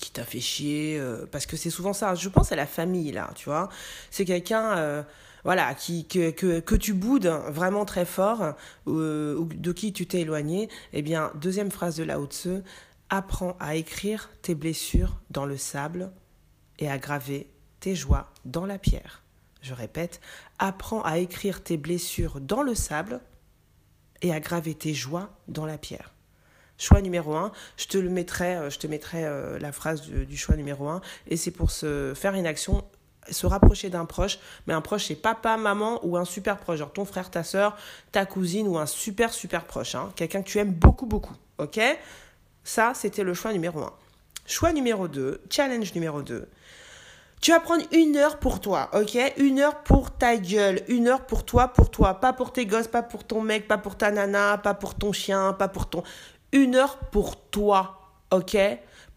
qui 0.00 0.10
t'a 0.10 0.24
fait 0.24 0.40
chier, 0.40 0.98
euh, 0.98 1.26
parce 1.30 1.46
que 1.46 1.56
c'est 1.56 1.70
souvent 1.70 1.92
ça. 1.92 2.14
Je 2.14 2.28
pense 2.28 2.50
à 2.50 2.56
la 2.56 2.66
famille 2.66 3.12
là, 3.12 3.30
tu 3.36 3.44
vois. 3.44 3.68
C'est 4.10 4.24
quelqu'un, 4.24 4.76
euh, 4.78 5.02
voilà, 5.44 5.74
qui 5.74 6.06
que, 6.06 6.30
que, 6.30 6.60
que, 6.60 6.74
tu 6.74 6.92
boudes 6.92 7.26
vraiment 7.48 7.84
très 7.84 8.04
fort, 8.04 8.54
euh, 8.86 9.36
ou 9.36 9.44
de 9.46 9.72
qui 9.72 9.92
tu 9.92 10.06
t'es 10.06 10.20
éloigné. 10.20 10.68
Eh 10.92 11.02
bien, 11.02 11.32
deuxième 11.36 11.70
phrase 11.70 11.96
de 11.96 12.04
Lao 12.04 12.26
Tzu 12.26 12.62
apprends 13.08 13.56
à 13.58 13.74
écrire 13.74 14.30
tes 14.42 14.54
blessures 14.54 15.20
dans 15.30 15.44
le 15.44 15.56
sable 15.56 16.12
et 16.78 16.88
à 16.88 16.98
graver 16.98 17.50
tes 17.80 17.94
joies 17.94 18.30
dans 18.44 18.66
la 18.66 18.78
pierre. 18.78 19.22
Je 19.62 19.74
répète, 19.74 20.20
apprends 20.58 21.02
à 21.02 21.18
écrire 21.18 21.62
tes 21.62 21.76
blessures 21.76 22.40
dans 22.40 22.62
le 22.62 22.74
sable 22.74 23.20
et 24.22 24.32
à 24.32 24.40
graver 24.40 24.74
tes 24.74 24.94
joies 24.94 25.30
dans 25.48 25.66
la 25.66 25.78
pierre. 25.78 26.14
Choix 26.78 27.02
numéro 27.02 27.36
un, 27.36 27.52
je 27.76 27.86
te 27.86 27.98
le 27.98 28.08
mettrai, 28.08 28.56
euh, 28.56 28.70
je 28.70 28.78
te 28.78 28.86
mettrai 28.86 29.26
euh, 29.26 29.58
la 29.58 29.70
phrase 29.70 30.02
du, 30.02 30.36
choix 30.36 30.56
numéro 30.56 30.88
un, 30.88 31.02
et 31.26 31.36
c'est 31.36 31.50
pour 31.50 31.70
se 31.70 32.14
faire 32.14 32.34
une 32.34 32.46
action, 32.46 32.84
se 33.28 33.46
rapprocher 33.46 33.90
d'un 33.90 34.04
proche, 34.04 34.38
mais 34.66 34.74
un 34.74 34.80
proche 34.80 35.06
c'est 35.06 35.14
papa, 35.14 35.56
maman 35.56 36.00
ou 36.04 36.16
un 36.16 36.24
super 36.24 36.56
proche, 36.58 36.78
genre 36.78 36.92
ton 36.92 37.04
frère, 37.04 37.30
ta 37.30 37.44
soeur, 37.44 37.76
ta 38.12 38.26
cousine 38.26 38.66
ou 38.68 38.78
un 38.78 38.86
super 38.86 39.32
super 39.32 39.64
proche, 39.64 39.94
hein, 39.94 40.10
quelqu'un 40.16 40.42
que 40.42 40.48
tu 40.48 40.58
aimes 40.58 40.72
beaucoup 40.72 41.06
beaucoup, 41.06 41.34
ok? 41.58 41.80
Ça 42.64 42.92
c'était 42.94 43.24
le 43.24 43.34
choix 43.34 43.52
numéro 43.52 43.80
un. 43.80 43.92
choix 44.46 44.72
numéro 44.72 45.08
2, 45.08 45.42
challenge 45.50 45.94
numéro 45.94 46.22
2. 46.22 46.48
Tu 47.40 47.52
vas 47.52 47.60
prendre 47.60 47.84
une 47.92 48.18
heure 48.18 48.38
pour 48.38 48.60
toi, 48.60 48.90
ok? 48.92 49.16
Une 49.38 49.60
heure 49.60 49.82
pour 49.82 50.10
ta 50.10 50.36
gueule, 50.36 50.82
une 50.88 51.08
heure 51.08 51.24
pour 51.24 51.46
toi, 51.46 51.68
pour 51.68 51.90
toi. 51.90 52.20
Pas 52.20 52.34
pour 52.34 52.52
tes 52.52 52.66
gosses, 52.66 52.86
pas 52.86 53.02
pour 53.02 53.24
ton 53.24 53.40
mec, 53.40 53.66
pas 53.66 53.78
pour 53.78 53.96
ta 53.96 54.10
nana, 54.10 54.58
pas 54.58 54.74
pour 54.74 54.94
ton 54.94 55.12
chien, 55.12 55.54
pas 55.54 55.68
pour 55.68 55.88
ton... 55.88 56.02
Une 56.52 56.74
heure 56.74 56.98
pour 56.98 57.40
toi, 57.40 58.12
ok? 58.30 58.58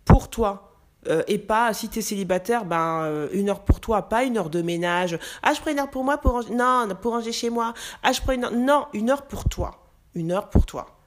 Pour 0.06 0.30
toi. 0.30 0.73
Euh, 1.08 1.24
et 1.28 1.38
pas, 1.38 1.74
si 1.74 1.90
tu 1.90 2.00
es 2.00 2.02
célibataire, 2.02 2.66
ben, 2.66 3.04
euh, 3.04 3.30
une 3.34 3.50
heure 3.50 3.64
pour 3.64 3.80
toi, 3.80 4.10
pas 4.10 4.24
une 4.24 4.38
heure 4.38 4.50
de 4.50 4.62
ménage. 4.62 5.20
Ah, 5.42 5.54
je 5.54 5.62
prends 5.62 5.72
une 5.72 5.80
heure 5.80 5.90
pour 5.90 6.04
moi 6.04 6.18
pour 6.18 6.32
ranger. 6.32 6.54
Non, 6.54 6.88
pour 7.02 7.14
ranger 7.14 7.32
chez 7.32 7.50
moi. 7.50 7.74
Ah, 8.02 8.12
je 8.12 8.22
prends 8.22 8.34
une 8.34 8.46
heure. 8.46 8.52
Non, 8.52 8.88
une 8.94 9.10
heure 9.10 9.28
pour 9.28 9.50
toi. 9.50 9.90
Une 10.16 10.32
heure 10.32 10.50
pour 10.50 10.66
toi. 10.66 10.98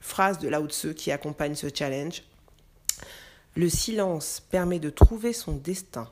Phrase 0.00 0.38
de 0.38 0.48
Lao 0.48 0.66
Tzu 0.66 0.94
qui 0.94 1.12
accompagne 1.12 1.54
ce 1.54 1.66
challenge. 1.72 2.22
Le 3.54 3.68
silence 3.68 4.40
permet 4.50 4.78
de 4.78 4.90
trouver 4.90 5.32
son 5.32 5.52
destin. 5.52 6.08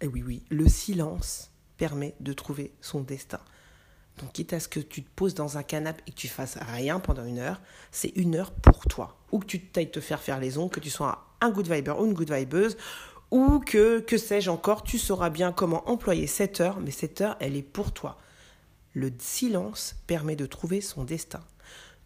Eh 0.00 0.06
oui, 0.06 0.22
oui, 0.22 0.42
le 0.50 0.68
silence 0.68 1.50
permet 1.78 2.14
de 2.20 2.32
trouver 2.32 2.72
son 2.80 3.00
destin. 3.00 3.40
Donc, 4.18 4.32
quitte 4.32 4.52
à 4.52 4.60
ce 4.60 4.68
que 4.68 4.80
tu 4.80 5.02
te 5.02 5.10
poses 5.14 5.34
dans 5.34 5.58
un 5.58 5.62
canapé 5.62 6.02
et 6.06 6.10
que 6.10 6.16
tu 6.16 6.28
fasses 6.28 6.56
rien 6.72 7.00
pendant 7.00 7.24
une 7.24 7.38
heure, 7.38 7.60
c'est 7.90 8.12
une 8.16 8.34
heure 8.34 8.52
pour 8.52 8.86
toi. 8.86 9.18
Ou 9.32 9.40
que 9.40 9.46
tu 9.46 9.60
t'ailles 9.60 9.90
te 9.90 10.00
faire 10.00 10.22
faire 10.22 10.40
les 10.40 10.56
ongles, 10.56 10.70
que 10.70 10.80
tu 10.80 10.90
sois 10.90 11.26
un 11.40 11.50
good 11.50 11.70
viber 11.70 11.92
ou 11.98 12.06
une 12.06 12.14
good 12.14 12.32
vibeuse, 12.32 12.76
ou 13.30 13.60
que, 13.60 14.00
que 14.00 14.16
sais-je 14.16 14.50
encore, 14.50 14.82
tu 14.84 14.98
sauras 14.98 15.30
bien 15.30 15.52
comment 15.52 15.88
employer 15.90 16.26
cette 16.26 16.60
heure, 16.60 16.80
mais 16.80 16.90
cette 16.90 17.20
heure, 17.20 17.36
elle 17.40 17.56
est 17.56 17.62
pour 17.62 17.92
toi. 17.92 18.18
Le 18.94 19.12
silence 19.18 19.96
permet 20.06 20.36
de 20.36 20.46
trouver 20.46 20.80
son 20.80 21.04
destin. 21.04 21.44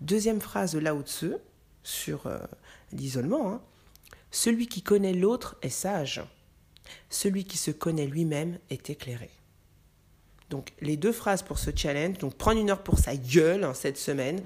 Deuxième 0.00 0.40
phrase 0.40 0.72
de 0.72 0.78
Lao 0.78 1.02
Tzu 1.02 1.34
sur 1.84 2.26
euh, 2.26 2.38
l'isolement. 2.92 3.52
Hein. 3.52 3.62
Celui 4.30 4.66
qui 4.66 4.82
connaît 4.82 5.12
l'autre 5.12 5.56
est 5.62 5.68
sage. 5.68 6.22
Celui 7.08 7.44
qui 7.44 7.58
se 7.58 7.70
connaît 7.70 8.06
lui-même 8.06 8.58
est 8.70 8.90
éclairé. 8.90 9.30
Donc 10.50 10.72
les 10.80 10.96
deux 10.96 11.12
phrases 11.12 11.42
pour 11.42 11.58
ce 11.58 11.70
challenge, 11.74 12.18
donc 12.18 12.34
prendre 12.34 12.60
une 12.60 12.70
heure 12.70 12.82
pour 12.82 12.98
sa 12.98 13.16
gueule 13.16 13.64
hein, 13.64 13.72
cette 13.72 13.96
semaine. 13.96 14.42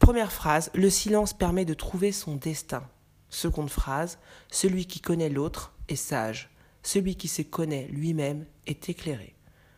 Première 0.00 0.32
phrase, 0.32 0.70
le 0.74 0.90
silence 0.90 1.32
permet 1.32 1.64
de 1.64 1.74
trouver 1.74 2.10
son 2.10 2.34
destin. 2.34 2.82
Seconde 3.30 3.70
phrase, 3.70 4.18
celui 4.50 4.86
qui 4.86 5.00
connaît 5.00 5.28
l'autre 5.28 5.72
est 5.88 5.96
sage. 5.96 6.50
Celui 6.82 7.14
qui 7.14 7.28
se 7.28 7.42
connaît 7.42 7.86
lui-même 7.92 8.44
est 8.66 8.88
éclairé. 8.88 9.34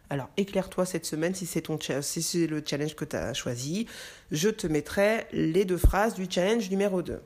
Alors 0.08 0.28
éclaire-toi 0.36 0.86
cette 0.86 1.06
semaine 1.06 1.34
si 1.34 1.46
c'est, 1.46 1.62
ton, 1.62 1.78
si 2.00 2.22
c'est 2.22 2.46
le 2.46 2.62
challenge 2.64 2.94
que 2.94 3.04
tu 3.04 3.16
as 3.16 3.34
choisi. 3.34 3.86
Je 4.30 4.48
te 4.48 4.66
mettrai 4.66 5.26
les 5.32 5.64
deux 5.64 5.76
phrases 5.76 6.14
du 6.14 6.26
challenge 6.30 6.70
numéro 6.70 7.02
2. 7.02 7.20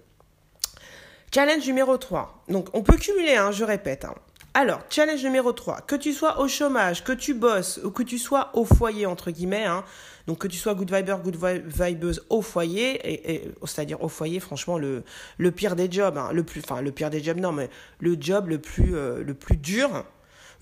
Challenge 1.34 1.66
numéro 1.66 1.96
3. 1.96 2.44
Donc 2.48 2.68
on 2.74 2.82
peut 2.82 2.96
cumuler, 2.96 3.36
hein, 3.36 3.52
je 3.52 3.64
répète. 3.64 4.04
Hein. 4.04 4.14
Alors, 4.58 4.80
challenge 4.88 5.22
numéro 5.22 5.52
3. 5.52 5.82
Que 5.82 5.96
tu 5.96 6.14
sois 6.14 6.40
au 6.40 6.48
chômage, 6.48 7.04
que 7.04 7.12
tu 7.12 7.34
bosses 7.34 7.78
ou 7.84 7.90
que 7.90 8.02
tu 8.02 8.16
sois 8.16 8.48
au 8.54 8.64
foyer, 8.64 9.04
entre 9.04 9.30
guillemets, 9.30 9.66
hein, 9.66 9.84
donc 10.26 10.38
que 10.38 10.48
tu 10.48 10.56
sois 10.56 10.74
good 10.74 10.90
viber, 10.90 11.16
good 11.22 11.36
vibeuse 11.66 12.24
au 12.30 12.40
foyer, 12.40 12.98
et, 13.04 13.52
c'est-à-dire 13.66 14.02
au 14.02 14.08
foyer, 14.08 14.40
franchement, 14.40 14.78
le, 14.78 15.04
le 15.36 15.50
pire 15.50 15.76
des 15.76 15.92
jobs, 15.92 16.16
hein, 16.16 16.30
le 16.32 16.42
plus, 16.42 16.62
enfin 16.64 16.80
le 16.80 16.90
pire 16.90 17.10
des 17.10 17.22
jobs, 17.22 17.36
non, 17.36 17.52
mais 17.52 17.68
le 18.00 18.16
job 18.18 18.48
le 18.48 18.58
plus, 18.58 18.96
euh, 18.96 19.22
le 19.22 19.34
plus 19.34 19.58
dur, 19.58 20.06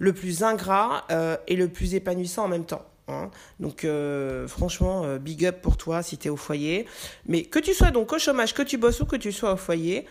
le 0.00 0.12
plus 0.12 0.42
ingrat 0.42 1.04
euh, 1.12 1.36
et 1.46 1.54
le 1.54 1.68
plus 1.68 1.94
épanouissant 1.94 2.46
en 2.46 2.48
même 2.48 2.66
temps. 2.66 2.84
Hein. 3.06 3.30
Donc 3.60 3.84
euh, 3.84 4.48
franchement, 4.48 5.18
big 5.18 5.46
up 5.46 5.60
pour 5.62 5.76
toi 5.76 6.02
si 6.02 6.18
tu 6.18 6.26
es 6.26 6.30
au 6.32 6.36
foyer. 6.36 6.88
Mais 7.28 7.44
que 7.44 7.60
tu 7.60 7.72
sois 7.72 7.92
donc 7.92 8.12
au 8.12 8.18
chômage, 8.18 8.54
que 8.54 8.62
tu 8.62 8.76
bosses 8.76 9.00
ou 9.02 9.06
que 9.06 9.14
tu 9.14 9.30
sois 9.30 9.52
au 9.52 9.56
foyer, 9.56 10.04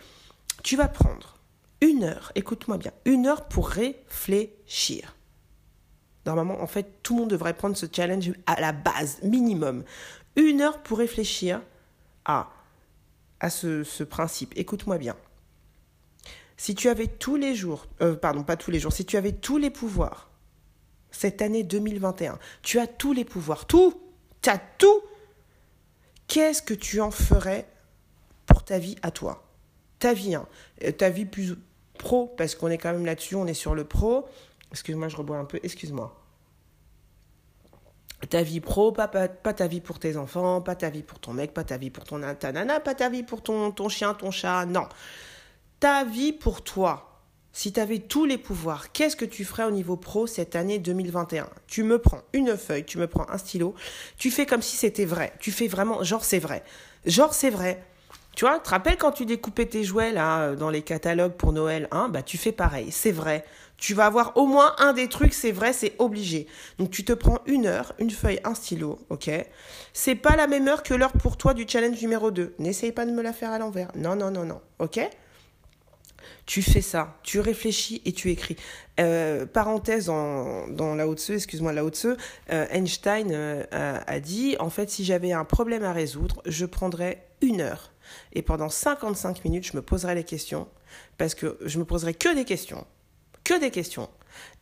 tu 0.62 0.74
vas 0.74 0.88
prendre 0.88 1.33
une 1.84 2.04
heure, 2.04 2.32
écoute-moi 2.34 2.78
bien, 2.78 2.92
une 3.04 3.26
heure 3.26 3.46
pour 3.46 3.68
réfléchir. 3.68 5.14
Normalement, 6.24 6.62
en 6.62 6.66
fait, 6.66 7.02
tout 7.02 7.14
le 7.14 7.20
monde 7.20 7.30
devrait 7.30 7.52
prendre 7.52 7.76
ce 7.76 7.84
challenge 7.90 8.32
à 8.46 8.58
la 8.58 8.72
base, 8.72 9.22
minimum. 9.22 9.84
Une 10.36 10.62
heure 10.62 10.82
pour 10.82 10.96
réfléchir 10.96 11.60
à, 12.24 12.48
ce, 13.50 14.02
principe. 14.02 14.54
Écoute-moi 14.56 14.96
bien. 14.96 15.14
Si 16.56 16.74
tu 16.74 16.88
avais 16.88 17.06
tous 17.06 17.36
les 17.36 17.54
jours, 17.54 17.86
euh, 18.00 18.16
pardon, 18.16 18.44
pas 18.44 18.56
tous 18.56 18.70
les 18.70 18.80
jours, 18.80 18.92
si 18.92 19.04
tu 19.04 19.18
avais 19.18 19.32
tous 19.32 19.58
les 19.58 19.68
pouvoirs, 19.68 20.30
cette 21.10 21.42
année 21.42 21.64
2021, 21.64 22.38
tu 22.62 22.78
as 22.78 22.86
tous 22.86 23.12
les 23.12 23.26
pouvoirs, 23.26 23.66
tout, 23.66 24.00
tu 24.40 24.48
as 24.48 24.58
tout, 24.78 25.02
qu'est-ce 26.28 26.62
que 26.62 26.74
tu 26.74 27.02
en 27.02 27.10
ferais 27.10 27.68
pour 28.46 28.64
ta 28.64 28.78
vie 28.78 28.96
à 29.02 29.10
toi? 29.10 29.46
Ta 29.98 30.14
vie, 30.14 30.34
hein, 30.34 30.46
euh, 30.82 30.92
ta 30.92 31.10
vie 31.10 31.26
plus, 31.26 31.54
pro, 31.98 32.26
parce 32.36 32.54
qu'on 32.54 32.68
est 32.68 32.78
quand 32.78 32.92
même 32.92 33.06
là-dessus, 33.06 33.34
on 33.34 33.46
est 33.46 33.54
sur 33.54 33.74
le 33.74 33.84
pro. 33.84 34.26
Excuse-moi, 34.70 35.08
je 35.08 35.16
rebois 35.16 35.38
un 35.38 35.44
peu, 35.44 35.60
excuse-moi. 35.62 36.20
Ta 38.30 38.42
vie 38.42 38.60
pro, 38.60 38.92
pas, 38.92 39.06
pas, 39.08 39.28
ta 39.28 39.66
vie 39.66 39.80
pour 39.80 39.98
tes 39.98 40.16
enfants, 40.16 40.60
pas 40.60 40.74
ta 40.74 40.90
vie 40.90 41.02
pour 41.02 41.18
ton 41.18 41.32
mec, 41.32 41.52
pas 41.52 41.64
ta 41.64 41.76
vie 41.76 41.90
pour 41.90 42.04
ton 42.04 42.20
ta 42.34 42.52
nana, 42.52 42.80
pas 42.80 42.94
ta 42.94 43.08
vie 43.08 43.22
pour 43.22 43.42
ton, 43.42 43.70
ton 43.70 43.88
chien, 43.88 44.14
ton 44.14 44.30
chat, 44.30 44.64
non. 44.66 44.88
Ta 45.80 46.04
vie 46.04 46.32
pour 46.32 46.62
toi. 46.62 47.10
Si 47.52 47.72
tu 47.72 47.78
avais 47.78 48.00
tous 48.00 48.24
les 48.24 48.36
pouvoirs, 48.36 48.90
qu'est-ce 48.90 49.14
que 49.14 49.24
tu 49.24 49.44
ferais 49.44 49.62
au 49.62 49.70
niveau 49.70 49.96
pro 49.96 50.26
cette 50.26 50.56
année 50.56 50.80
2021 50.80 51.48
Tu 51.68 51.84
me 51.84 52.00
prends 52.00 52.22
une 52.32 52.56
feuille, 52.56 52.84
tu 52.84 52.98
me 52.98 53.06
prends 53.06 53.30
un 53.30 53.38
stylo, 53.38 53.76
tu 54.16 54.32
fais 54.32 54.44
comme 54.44 54.62
si 54.62 54.76
c'était 54.76 55.04
vrai. 55.04 55.32
Tu 55.38 55.52
fais 55.52 55.68
vraiment, 55.68 56.02
genre 56.02 56.24
c'est 56.24 56.40
vrai. 56.40 56.64
Genre 57.06 57.32
c'est 57.32 57.50
vrai. 57.50 57.80
Tu 58.36 58.44
vois, 58.44 58.56
tu 58.58 58.64
te 58.64 58.70
rappelles 58.70 58.96
quand 58.96 59.12
tu 59.12 59.26
découpais 59.26 59.66
tes 59.66 59.84
jouets 59.84 60.12
là 60.12 60.40
euh, 60.40 60.56
dans 60.56 60.70
les 60.70 60.82
catalogues 60.82 61.34
pour 61.34 61.52
Noël, 61.52 61.88
hein, 61.90 62.08
bah 62.08 62.22
tu 62.22 62.38
fais 62.38 62.52
pareil, 62.52 62.90
c'est 62.90 63.12
vrai. 63.12 63.44
Tu 63.76 63.94
vas 63.94 64.06
avoir 64.06 64.36
au 64.36 64.46
moins 64.46 64.74
un 64.78 64.92
des 64.92 65.08
trucs, 65.08 65.34
c'est 65.34 65.52
vrai, 65.52 65.72
c'est 65.72 65.94
obligé. 65.98 66.46
Donc 66.78 66.90
tu 66.90 67.04
te 67.04 67.12
prends 67.12 67.38
une 67.46 67.66
heure, 67.66 67.92
une 67.98 68.10
feuille, 68.10 68.40
un 68.44 68.54
stylo, 68.54 68.98
ok 69.10 69.30
C'est 69.92 70.14
pas 70.14 70.36
la 70.36 70.46
même 70.46 70.68
heure 70.68 70.82
que 70.82 70.94
l'heure 70.94 71.12
pour 71.12 71.36
toi 71.36 71.54
du 71.54 71.64
challenge 71.68 72.00
numéro 72.00 72.30
2. 72.30 72.54
N'essaye 72.58 72.92
pas 72.92 73.06
de 73.06 73.10
me 73.10 73.22
la 73.22 73.32
faire 73.32 73.50
à 73.50 73.58
l'envers. 73.58 73.88
Non, 73.94 74.16
non, 74.16 74.30
non, 74.30 74.44
non, 74.44 74.60
ok 74.78 75.00
tu 76.46 76.62
fais 76.62 76.80
ça, 76.80 77.16
tu 77.22 77.40
réfléchis 77.40 78.02
et 78.04 78.12
tu 78.12 78.30
écris. 78.30 78.56
Euh, 79.00 79.46
parenthèse 79.46 80.06
dans, 80.06 80.94
Lao 80.94 81.14
Tzu, 81.14 81.34
excuse-moi 81.34 81.72
Lao 81.72 81.88
Tzu, 81.90 82.08
euh, 82.50 82.66
Einstein 82.70 83.30
euh, 83.32 83.64
a 84.06 84.20
dit, 84.20 84.56
en 84.60 84.70
fait, 84.70 84.90
si 84.90 85.04
j'avais 85.04 85.32
un 85.32 85.44
problème 85.44 85.84
à 85.84 85.92
résoudre, 85.92 86.42
je 86.46 86.66
prendrais 86.66 87.26
une 87.44 87.60
heure 87.60 87.92
et 88.32 88.42
pendant 88.42 88.68
55 88.68 89.44
minutes, 89.44 89.66
je 89.66 89.76
me 89.76 89.82
poserai 89.82 90.14
les 90.14 90.24
questions, 90.24 90.68
parce 91.18 91.34
que 91.34 91.58
je 91.62 91.78
me 91.78 91.84
poserai 91.84 92.14
que 92.14 92.34
des 92.34 92.44
questions, 92.44 92.86
que 93.44 93.58
des 93.58 93.70
questions. 93.70 94.10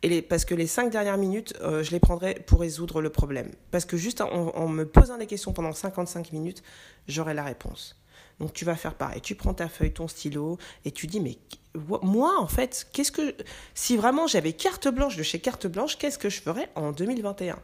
Et 0.03 0.09
les, 0.09 0.21
parce 0.21 0.45
que 0.45 0.53
les 0.53 0.67
5 0.67 0.91
dernières 0.91 1.17
minutes, 1.17 1.55
euh, 1.61 1.83
je 1.83 1.91
les 1.91 1.99
prendrai 1.99 2.35
pour 2.35 2.59
résoudre 2.59 3.01
le 3.01 3.09
problème. 3.09 3.51
Parce 3.71 3.85
que 3.85 3.97
juste 3.97 4.21
en, 4.21 4.67
me 4.67 4.85
posant 4.85 5.17
des 5.17 5.25
questions 5.25 5.51
pendant 5.51 5.73
55 5.73 6.31
minutes, 6.31 6.61
j'aurai 7.07 7.33
la 7.33 7.43
réponse. 7.43 7.99
Donc 8.39 8.53
tu 8.53 8.65
vas 8.65 8.75
faire 8.75 8.93
pareil. 8.93 9.21
Tu 9.21 9.35
prends 9.35 9.53
ta 9.53 9.67
feuille, 9.67 9.93
ton 9.93 10.07
stylo, 10.07 10.59
et 10.85 10.91
tu 10.91 11.07
dis, 11.07 11.19
mais 11.19 11.37
moi, 11.75 12.39
en 12.39 12.47
fait, 12.47 12.87
qu'est-ce 12.93 13.11
que. 13.11 13.35
Si 13.73 13.97
vraiment 13.97 14.27
j'avais 14.27 14.53
carte 14.53 14.87
blanche 14.87 15.17
de 15.17 15.23
chez 15.23 15.39
Carte 15.39 15.65
Blanche, 15.65 15.97
qu'est-ce 15.97 16.19
que 16.19 16.29
je 16.29 16.41
ferais 16.41 16.69
en 16.75 16.91
2021 16.91 17.57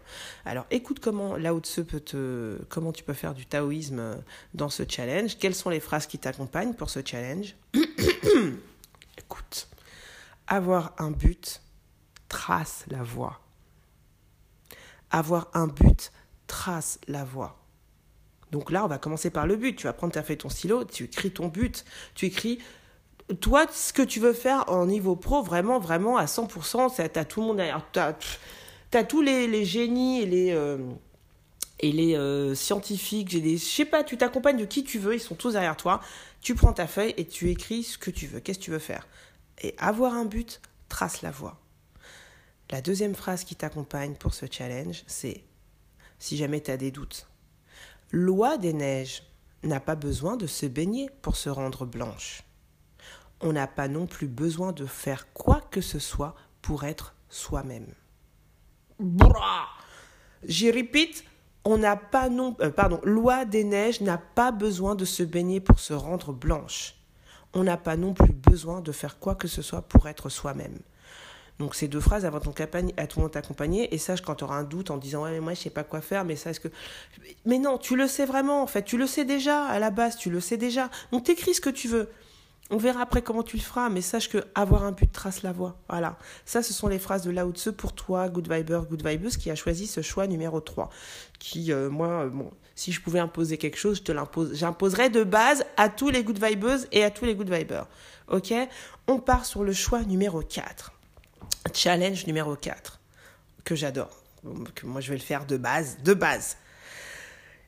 Alors 0.46 0.66
écoute 0.72 1.00
comment 1.00 1.36
Lao 1.36 1.60
Tzu 1.60 1.84
peut 1.84 2.00
te. 2.00 2.58
Comment 2.70 2.92
tu 2.92 3.04
peux 3.04 3.14
faire 3.14 3.36
du 3.36 3.46
taoïsme 3.46 4.18
dans 4.56 4.70
ce 4.70 4.84
challenge. 4.88 5.38
Quelles 5.38 5.56
sont 5.56 5.70
les 5.70 5.80
phrases 5.80 6.08
qui 6.08 6.18
t'accompagnent 6.18 6.74
pour 6.74 6.90
ce 6.90 7.02
challenge? 7.06 7.56
Écoute. 9.18 9.68
Avoir 10.48 10.96
un 10.98 11.12
but 11.12 11.62
trace 12.28 12.86
la 12.90 13.04
voie. 13.04 13.40
Avoir 15.12 15.50
un 15.54 15.68
but 15.68 16.12
trace 16.48 17.00
la 17.08 17.24
voie. 17.24 17.60
Donc 18.52 18.72
là, 18.72 18.84
on 18.84 18.88
va 18.88 18.98
commencer 18.98 19.30
par 19.30 19.46
le 19.46 19.56
but. 19.56 19.76
Tu 19.76 19.86
vas 19.86 19.94
prendre 19.94 20.14
ta 20.14 20.24
feuille, 20.24 20.38
ton 20.38 20.50
stylo, 20.50 20.84
tu 20.84 21.04
écris 21.04 21.32
ton 21.32 21.48
but. 21.48 21.86
Tu 22.16 22.26
écris 22.26 22.60
toi, 23.36 23.68
ce 23.72 23.94
que 23.94 24.02
tu 24.02 24.20
veux 24.20 24.34
faire 24.34 24.66
en 24.70 24.86
niveau 24.86 25.16
pro, 25.16 25.44
vraiment, 25.44 25.80
vraiment 25.80 26.18
à 26.18 26.26
100%, 26.26 26.96
tu 26.96 27.20
as 27.20 27.26
tout 27.26 27.42
le 27.42 27.48
monde 27.48 27.58
derrière. 27.58 27.86
Tu 27.92 28.00
as, 28.98 29.04
tous 29.04 29.22
les, 29.22 29.66
génies 29.66 30.22
et 30.22 30.26
les, 30.26 30.52
euh, 30.52 30.78
et 31.80 31.92
les 31.92 32.16
euh, 32.16 32.56
scientifiques. 32.56 33.30
Je 33.30 33.58
sais 33.58 33.86
pas, 33.86 34.04
tu 34.04 34.18
t'accompagnes 34.18 34.58
de 34.58 34.66
qui 34.66 34.84
tu 34.84 34.98
veux, 34.98 35.14
ils 35.14 35.20
sont 35.20 35.36
tous 35.36 35.54
derrière 35.54 35.78
toi. 35.78 36.02
Tu 36.42 36.56
prends 36.56 36.74
ta 36.74 36.88
feuille 36.88 37.14
et 37.18 37.26
tu 37.26 37.50
écris 37.50 37.84
ce 37.84 37.98
que 37.98 38.10
tu 38.10 38.26
veux. 38.26 38.40
Qu'est-ce 38.40 38.60
que 38.60 38.64
tu 38.64 38.72
veux 38.72 38.80
faire? 38.80 39.08
Et 39.62 39.76
avoir 39.78 40.14
un 40.14 40.26
but, 40.26 40.62
trace 40.88 41.22
la 41.22 41.32
voie. 41.32 41.60
La 42.72 42.82
deuxième 42.82 43.16
phrase 43.16 43.44
qui 43.44 43.56
t'accompagne 43.56 44.16
pour 44.16 44.34
ce 44.34 44.46
challenge, 44.50 45.04
c'est 45.08 45.44
si 46.18 46.38
jamais 46.38 46.62
tu 46.62 46.72
as 46.72 46.78
des 46.78 46.92
doutes. 46.92 47.28
Loi 48.12 48.58
des 48.58 48.74
neiges 48.74 49.24
n'a 49.64 49.80
pas 49.80 49.96
besoin 49.96 50.38
de 50.38 50.48
se 50.48 50.66
baigner 50.66 51.10
pour 51.22 51.36
se 51.36 51.50
rendre 51.50 51.86
blanche 51.86 52.44
on 53.42 53.54
n'a 53.54 53.68
pas 53.68 53.88
non 53.88 54.06
plus 54.06 54.28
besoin 54.28 54.72
de 54.72 54.86
faire 54.86 55.32
quoi 55.34 55.62
que 55.72 55.82
ce 55.82 56.00
soit 56.00 56.36
pour 56.62 56.84
être 56.84 57.16
soi-même. 57.30 57.88
J'y 60.44 60.72
répète, 60.72 61.24
On 61.66 61.78
n'a 61.78 61.98
pas 61.98 62.30
non, 62.30 62.56
euh, 62.62 62.70
pardon, 62.70 63.02
loi 63.04 63.46
des 63.46 63.64
neiges 63.64 64.02
n'a 64.02 64.18
pas 64.18 64.52
besoin 64.52 64.96
de 64.96 65.06
se 65.06 65.24
baigner 65.24 65.60
pour 65.60 65.80
se 65.80 65.94
rendre 65.94 66.32
blanche. 66.32 66.96
On 67.54 67.64
n'a 67.64 67.78
pas 67.78 67.98
non 67.98 68.14
plus 68.14 68.34
besoin 68.34 68.82
de 68.82 68.92
faire 68.92 69.20
quoi 69.20 69.36
que 69.36 69.48
ce 69.48 69.62
soit 69.62 69.82
pour 69.82 70.08
être 70.08 70.30
soi-même. 70.30 70.80
Donc 71.60 71.76
ces 71.76 71.90
deux 71.90 72.00
phrases 72.00 72.24
avant 72.24 72.40
ton 72.40 72.54
à 72.96 73.08
tout 73.08 73.20
monde 73.20 73.32
t'accompagner 73.32 73.94
et 73.94 73.98
sache 73.98 74.22
quand 74.22 74.36
tu 74.36 74.46
auras 74.46 74.56
un 74.56 74.64
doute 74.64 74.92
en 74.92 74.98
disant 74.98 75.24
ouais 75.24 75.32
mais 75.32 75.40
moi 75.42 75.54
je 75.54 75.60
sais 75.60 75.70
pas 75.70 75.84
quoi 75.84 76.00
faire 76.00 76.24
mais 76.24 76.38
ça 76.38 76.52
est-ce 76.52 76.62
que 76.62 76.70
mais 77.46 77.60
non 77.60 77.78
tu 77.78 77.98
le 77.98 78.08
sais 78.08 78.26
vraiment 78.26 78.64
en 78.64 78.68
fait 78.68 78.84
tu 78.84 78.98
le 78.98 79.06
sais 79.06 79.26
déjà 79.26 79.66
à 79.66 79.78
la 79.78 79.92
base 79.92 80.16
tu 80.16 80.30
le 80.30 80.40
sais 80.40 80.56
déjà 80.56 80.90
donc 81.12 81.26
t'écris 81.26 81.54
ce 81.54 81.60
que 81.60 81.70
tu 81.70 81.90
veux 81.90 82.10
on 82.72 82.78
verra 82.78 83.02
après 83.02 83.22
comment 83.22 83.42
tu 83.42 83.58
le 83.58 83.64
feras, 83.64 83.90
mais 83.90 84.02
sache 84.02 84.30
que 84.30 84.38
avoir 84.54 84.84
un 84.84 84.92
but 84.92 85.12
trace 85.12 85.42
la 85.42 85.52
voie. 85.52 85.78
Voilà. 85.90 86.18
Ça, 86.46 86.62
ce 86.62 86.74
sont 86.74 86.88
les 86.88 87.00
phrases 87.00 87.24
de 87.24 87.32
Lao 87.32 87.52
Tzu 87.52 87.72
pour 87.72 87.94
toi, 87.94 88.30
Good 88.30 88.52
Viber, 88.52 88.82
Good 88.88 89.06
Vibeuse, 89.06 89.38
qui 89.38 89.50
a 89.50 89.56
choisi 89.56 89.88
ce 89.88 90.02
choix 90.02 90.28
numéro 90.28 90.60
3. 90.62 90.90
Qui, 91.40 91.72
euh, 91.72 91.90
moi, 91.90 92.26
euh, 92.26 92.30
bon, 92.30 92.52
si 92.76 92.92
je 92.92 93.02
pouvais 93.02 93.20
imposer 93.20 93.58
quelque 93.58 93.78
chose, 93.78 93.98
je 93.98 94.04
te 94.04 94.12
l'impose. 94.12 94.54
J'imposerais 94.54 95.10
de 95.10 95.24
base 95.24 95.66
à 95.78 95.90
tous 95.90 96.10
les 96.10 96.24
Good 96.24 96.44
Vibeuses 96.44 96.88
et 96.92 97.04
à 97.04 97.10
tous 97.10 97.26
les 97.26 97.34
Good 97.34 97.52
Vibers. 97.52 97.88
Ok? 98.28 98.54
On 99.08 99.20
part 99.20 99.46
sur 99.46 99.64
le 99.64 99.74
choix 99.74 100.04
numéro 100.04 100.42
4. 100.42 100.92
Challenge 101.74 102.28
numéro 102.28 102.56
4. 102.56 103.00
Que 103.64 103.76
j'adore. 103.76 104.22
Que 104.76 104.86
moi, 104.86 105.02
je 105.02 105.10
vais 105.10 105.18
le 105.18 105.24
faire 105.24 105.46
de 105.46 105.58
base. 105.58 105.98
De 106.04 106.14
base. 106.14 106.58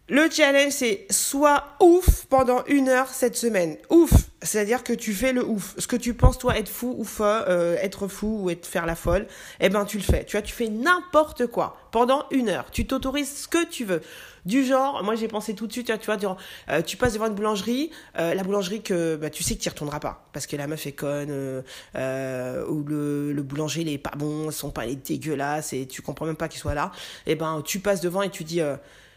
Le 0.10 0.30
challenge, 0.30 0.74
c'est 0.74 1.08
soit 1.10 1.76
ouf 1.80 2.26
pendant 2.26 2.64
une 2.66 2.90
heure 2.90 3.08
cette 3.10 3.36
semaine. 3.36 3.78
Ouf, 3.90 4.31
c'est-à-dire 4.44 4.84
que 4.84 4.94
tu 4.94 5.14
fais 5.14 5.34
le 5.34 5.46
ouf. 5.46 5.76
Ce 5.78 5.88
que 5.88 5.96
tu 5.96 6.14
penses, 6.14 6.38
toi, 6.38 6.58
être 6.58 6.70
fou 6.70 6.96
ou 6.98 7.04
folle, 7.04 7.44
euh, 7.48 7.76
être 7.82 8.08
fou 8.08 8.42
ou 8.44 8.50
être 8.50 8.66
faire 8.66 8.86
la 8.86 8.96
folle, 8.96 9.28
eh 9.60 9.70
ben 9.70 9.86
tu 9.86 9.98
le 9.98 10.04
fais. 10.04 10.26
Tu 10.26 10.36
vois, 10.36 10.42
tu 10.42 10.54
fais 10.54 10.68
n'importe 10.68 11.48
quoi 11.48 11.78
pendant 11.92 12.26
une 12.32 12.50
heure. 12.50 12.66
Tu 12.72 12.88
t'autorises 12.88 13.44
ce 13.44 13.48
que 13.48 13.64
tu 13.66 13.86
veux. 13.86 14.02
Du 14.46 14.66
genre, 14.66 15.04
moi 15.04 15.14
j'ai 15.14 15.28
pensé 15.28 15.54
tout 15.54 15.68
de 15.68 15.72
suite, 15.72 15.92
tu 16.00 16.06
vois, 16.08 16.18
tu, 16.18 16.26
euh, 16.70 16.82
tu 16.82 16.98
passes 16.98 17.14
devant 17.14 17.28
une 17.28 17.36
boulangerie, 17.36 17.92
euh, 18.18 18.34
la 18.34 18.44
boulangerie 18.44 18.82
que 18.82 19.16
bah, 19.16 19.30
tu 19.30 19.44
sais 19.44 19.56
que 19.56 19.62
tu 19.62 19.70
retourneras 19.70 20.00
pas 20.00 20.28
parce 20.34 20.48
que 20.48 20.56
la 20.56 20.66
meuf 20.66 20.88
est 20.88 20.94
conne 20.94 21.30
ou 21.30 22.84
le, 22.84 23.34
le 23.34 23.42
boulanger 23.44 23.82
il 23.82 24.02
pas 24.02 24.14
bon, 24.18 24.50
son 24.50 24.72
pain 24.72 24.82
est 24.84 24.96
dégueulasse 24.96 25.74
et 25.74 25.86
tu 25.86 26.02
comprends 26.02 26.26
même 26.26 26.36
pas 26.36 26.48
qu'il 26.48 26.60
soit 26.60 26.74
là. 26.74 26.92
Eh 27.28 27.36
ben 27.36 27.62
tu 27.64 27.80
passes 27.80 28.02
devant 28.02 28.24
et 28.24 28.32
tu 28.32 28.44
dis 28.44 28.62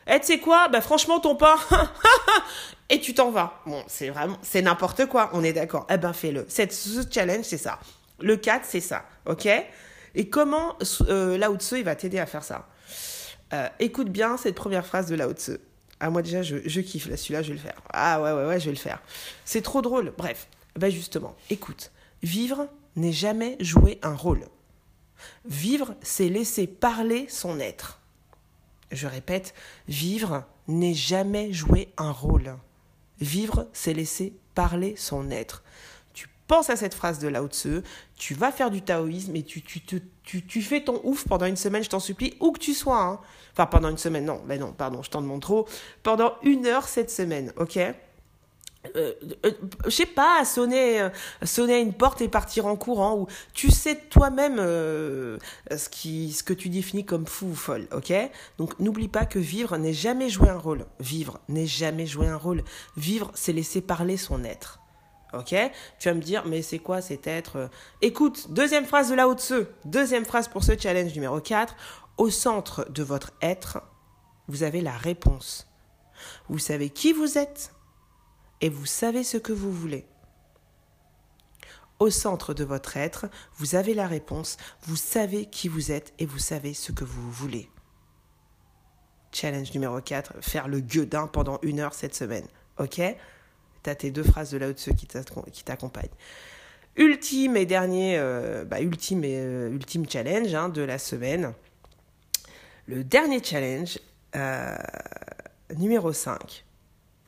eh, 0.07 0.21
tu 0.21 0.27
sais 0.27 0.39
quoi? 0.39 0.69
Bah 0.69 0.81
franchement, 0.81 1.21
ton 1.21 1.37
pain, 1.37 1.57
et 2.91 3.01
tu 3.01 3.15
t'en 3.15 3.31
vas. 3.31 3.61
Bon, 3.67 3.83
c'est 3.87 4.11
vraiment, 4.11 4.39
c'est 4.43 4.63
n'importe 4.63 5.07
quoi, 5.07 5.31
on 5.33 5.43
est 5.43 5.53
d'accord. 5.53 5.87
Eh 5.91 5.97
ben 5.97 6.13
fais-le. 6.13 6.47
Ce 6.49 7.03
challenge, 7.11 7.45
c'est 7.45 7.59
ça. 7.59 7.79
Le 8.21 8.37
4, 8.37 8.65
c'est 8.65 8.81
ça, 8.81 9.05
ok? 9.27 9.49
Et 10.15 10.29
comment 10.29 10.77
euh, 11.09 11.37
Lao 11.37 11.57
Tzu, 11.57 11.79
il 11.79 11.85
va 11.85 11.97
t'aider 11.97 12.19
à 12.19 12.27
faire 12.27 12.45
ça? 12.45 12.69
Euh, 13.53 13.69
Écoute 13.81 14.09
bien 14.09 14.37
cette 14.37 14.55
première 14.55 14.87
phrase 14.87 15.09
de 15.09 15.17
Lao 15.17 15.33
Tzu. 15.33 15.59
Ah, 16.01 16.11
moi 16.11 16.23
déjà, 16.23 16.43
je, 16.43 16.81
kiffe, 16.81 17.09
là, 17.09 17.17
celui-là, 17.17 17.43
je 17.43 17.49
vais 17.49 17.55
le 17.55 17.61
faire. 17.61 17.81
Ah 17.93 18.21
ouais, 18.21 18.33
ouais, 18.33 18.47
ouais, 18.47 18.61
je 18.61 18.67
vais 18.67 18.73
le 18.73 18.79
faire. 18.79 19.01
C'est 19.45 19.63
trop 19.63 19.81
drôle. 19.81 20.13
Bref, 20.17 20.49
bah 20.77 20.91
justement, 20.91 21.35
écoute. 21.51 21.91
Vivre 22.23 22.69
n'est 22.97 23.13
jamais 23.13 23.57
jouer 23.61 23.99
un 24.03 24.15
rôle. 24.15 24.45
Vivre, 25.45 25.95
c'est 26.03 26.29
laisser 26.29 26.67
parler 26.67 27.27
son 27.29 27.61
être. 27.61 28.01
Je 28.91 29.07
répète, 29.07 29.55
vivre 29.89 30.45
n'est 30.69 30.95
jamais 30.95 31.53
jouer 31.53 31.93
un 31.97 32.11
rôle. 32.11 32.57
Vivre, 33.21 33.69
c'est 33.73 33.95
laisser 33.95 34.35
parler 34.55 34.95
son 34.97 35.31
être. 35.31 35.63
Tu 36.13 36.29
penses 36.47 36.71
à 36.71 36.77
cette 36.77 36.95
phrase 36.95 37.19
de 37.19 37.29
Lao 37.29 37.49
Tzu, 37.49 37.81
tu 38.17 38.35
vas 38.35 38.53
faire 38.53 38.71
du 38.71 38.83
taoïsme 38.83 39.37
et 39.37 39.43
tu, 39.43 39.63
tu, 39.63 39.81
tu, 39.81 40.47
tu, 40.47 40.63
fais 40.63 40.83
ton 40.83 41.01
ouf 41.05 41.27
pendant 41.27 41.47
une 41.47 41.57
semaine, 41.57 41.85
je 41.85 41.91
t'en 41.91 42.01
supplie, 42.01 42.35
où 42.41 42.53
que 42.53 42.61
tu 42.61 42.75
sois. 42.75 43.03
Hein. 43.03 43.21
Enfin, 43.53 43.67
pendant 43.67 43.89
une 43.89 43.99
semaine, 43.99 44.25
non, 44.25 44.43
mais 44.47 44.59
non, 44.59 44.73
pardon, 44.73 45.03
je 45.03 45.11
t'en 45.11 45.23
demande 45.23 45.43
trop. 45.43 45.69
Pendant 46.03 46.35
une 46.43 46.67
heure 46.67 46.89
cette 46.89 47.11
semaine, 47.11 47.53
ok? 47.57 47.79
Euh, 48.97 49.13
euh, 49.45 49.51
je 49.85 49.91
sais 49.91 50.07
pas, 50.07 50.45
sonner, 50.45 51.01
euh, 51.01 51.09
sonner 51.43 51.75
à 51.75 51.79
une 51.79 51.93
porte 51.93 52.21
et 52.21 52.29
partir 52.29 52.67
en 52.67 52.77
courant, 52.77 53.17
ou 53.17 53.27
tu 53.53 53.71
sais 53.71 53.97
toi-même 53.97 54.57
ce, 54.57 55.89
qui, 55.91 56.33
ce 56.33 56.43
que 56.43 56.53
tu 56.53 56.69
définis 56.69 57.05
comme 57.05 57.27
fou 57.27 57.47
ou 57.47 57.55
folle, 57.55 57.89
ok? 57.93 58.13
Donc 58.59 58.79
n'oublie 58.81 59.09
pas 59.09 59.27
que 59.27 59.39
vivre 59.39 59.77
n'est 59.77 59.93
jamais 59.93 60.29
jouer 60.29 60.49
un 60.49 60.59
rôle. 60.59 60.87
Vivre 61.01 61.41
n'est 61.49 61.67
jamais 61.67 62.07
jouer 62.07 62.29
un 62.29 62.37
rôle. 62.37 62.63
Vivre, 62.97 63.31
c'est 63.35 63.53
laisser 63.53 63.81
parler 63.81 64.17
son 64.17 64.45
être. 64.45 64.81
Ok? 65.33 65.55
Tu 65.99 66.09
vas 66.09 66.15
me 66.15 66.21
dire, 66.21 66.45
mais 66.47 66.63
c'est 66.63 66.79
quoi 66.79 67.01
cet 67.01 67.27
être? 67.27 67.69
Écoute, 68.03 68.47
deuxième 68.51 68.85
phrase 68.85 69.11
de 69.11 69.17
Lao 69.17 69.35
Tzu, 69.35 69.65
deuxième 69.85 70.25
phrase 70.25 70.47
pour 70.47 70.63
ce 70.63 70.79
challenge 70.79 71.13
numéro 71.15 71.41
4. 71.41 71.75
Au 72.17 72.31
centre 72.31 72.89
de 72.91 73.03
votre 73.03 73.33
être, 73.43 73.83
vous 74.47 74.63
avez 74.63 74.81
la 74.81 74.93
réponse. 74.93 75.67
Vous 76.49 76.61
savez 76.61 76.91
qui 76.91 77.13
vous 77.13 77.39
êtes 77.39 77.74
et 78.61 78.69
vous 78.69 78.87
savez 78.87 79.25
ce 79.25 79.37
que 79.37 79.53
vous 79.53 79.73
voulez. 79.73 80.07
Au 81.99 82.11
centre 82.11 82.55
de 82.55 82.65
votre 82.65 82.97
être, 82.97 83.27
vous 83.57 83.77
avez 83.77 83.95
la 83.95 84.07
réponse, 84.07 84.57
vous 84.83 84.97
savez 84.97 85.47
qui 85.47 85.69
vous 85.69 85.93
êtes 85.93 86.13
et 86.19 86.27
vous 86.27 86.39
savez 86.39 86.75
ce 86.75 86.93
que 86.93 87.05
vous 87.05 87.31
voulez. 87.31 87.71
Challenge 89.33 89.73
numéro 89.75 90.01
4, 90.01 90.35
faire 90.41 90.69
le 90.69 90.81
gueudin 90.81 91.27
pendant 91.27 91.59
une 91.63 91.81
heure 91.81 91.95
cette 91.95 92.15
semaine. 92.15 92.47
Ok? 92.79 93.01
T'as 93.83 93.95
tes 93.95 94.11
deux 94.11 94.23
phrases 94.23 94.51
de 94.51 94.59
là 94.59 94.73
dessus 94.73 94.95
qui 94.95 95.07
t'accompagnent. 95.07 96.09
Ultime 96.97 97.57
et 97.57 97.67
dernier, 97.67 98.17
euh, 98.19 98.65
bah, 98.65 98.81
ultime 98.81 99.25
et 99.25 99.37
euh, 99.37 99.71
ultime 99.71 100.09
challenge 100.09 100.55
hein, 100.55 100.69
de 100.69 100.83
la 100.83 100.99
semaine. 100.99 101.53
Le 102.87 103.03
dernier 103.03 103.43
challenge, 103.43 103.99
euh, 104.37 104.77
numéro 105.77 106.13
5. 106.13 106.64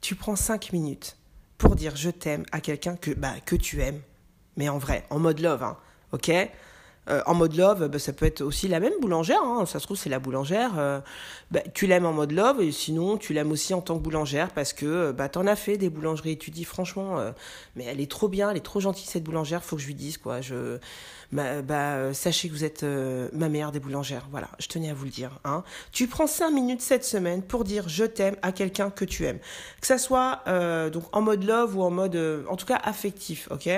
Tu 0.00 0.14
prends 0.14 0.36
5 0.36 0.72
minutes 0.72 1.16
pour 1.58 1.74
dire 1.74 1.96
je 1.96 2.10
t'aime 2.10 2.44
à 2.52 2.60
quelqu'un 2.60 2.96
que, 2.96 3.10
bah, 3.10 3.34
que 3.44 3.56
tu 3.56 3.82
aimes, 3.82 4.00
mais 4.56 4.68
en 4.68 4.78
vrai, 4.78 5.04
en 5.10 5.18
mode 5.18 5.40
love, 5.40 5.62
hein, 5.62 5.76
ok? 6.12 6.30
Euh, 7.08 7.22
en 7.26 7.34
mode 7.34 7.54
love, 7.54 7.88
bah, 7.88 7.98
ça 7.98 8.12
peut 8.12 8.26
être 8.26 8.40
aussi 8.40 8.66
la 8.68 8.80
même 8.80 8.92
boulangère. 9.00 9.42
Hein. 9.42 9.64
Ça 9.66 9.78
se 9.78 9.84
trouve, 9.84 9.96
c'est 9.96 10.10
la 10.10 10.18
boulangère. 10.18 10.72
Euh, 10.78 11.00
bah, 11.50 11.60
tu 11.74 11.86
l'aimes 11.86 12.06
en 12.06 12.12
mode 12.12 12.32
love 12.32 12.60
et 12.60 12.72
sinon, 12.72 13.16
tu 13.16 13.32
l'aimes 13.32 13.52
aussi 13.52 13.74
en 13.74 13.80
tant 13.80 13.96
que 13.96 14.02
boulangère 14.02 14.50
parce 14.50 14.72
que 14.72 14.86
euh, 14.86 15.12
bah, 15.12 15.28
tu 15.28 15.38
en 15.38 15.46
as 15.46 15.56
fait 15.56 15.76
des 15.76 15.88
boulangeries 15.88 16.38
tu 16.38 16.50
dis 16.50 16.64
franchement, 16.64 17.16
mais 17.76 17.84
elle 17.84 18.00
est 18.00 18.10
trop 18.10 18.28
bien, 18.28 18.50
elle 18.50 18.56
est 18.56 18.60
trop 18.60 18.80
gentille 18.80 19.06
cette 19.06 19.22
boulangère, 19.22 19.62
faut 19.62 19.76
que 19.76 19.82
je 19.82 19.86
lui 19.86 19.94
dise 19.94 20.18
quoi. 20.18 20.40
Je, 20.40 20.78
bah, 21.32 21.62
bah 21.62 22.12
sachez 22.12 22.48
que 22.48 22.54
vous 22.54 22.64
êtes 22.64 22.84
ma 23.32 23.48
meilleure 23.48 23.72
des 23.72 23.80
boulangères. 23.80 24.26
Voilà, 24.30 24.48
je 24.58 24.66
tenais 24.68 24.90
à 24.90 24.94
vous 24.94 25.04
le 25.04 25.10
dire. 25.10 25.38
Hein. 25.44 25.62
Tu 25.92 26.06
prends 26.08 26.26
cinq 26.26 26.50
minutes 26.50 26.82
cette 26.82 27.04
semaine 27.04 27.42
pour 27.42 27.64
dire 27.64 27.88
je 27.88 28.04
t'aime 28.04 28.36
à 28.42 28.52
quelqu'un 28.52 28.90
que 28.90 29.04
tu 29.04 29.24
aimes. 29.24 29.38
Que 29.80 29.86
ça 29.86 29.98
soit 29.98 30.42
donc 30.92 31.04
en 31.12 31.22
mode 31.22 31.44
love 31.44 31.76
ou 31.76 31.82
en 31.82 31.90
mode, 31.90 32.18
en 32.48 32.56
tout 32.56 32.66
cas 32.66 32.80
affectif, 32.82 33.48
ok? 33.50 33.68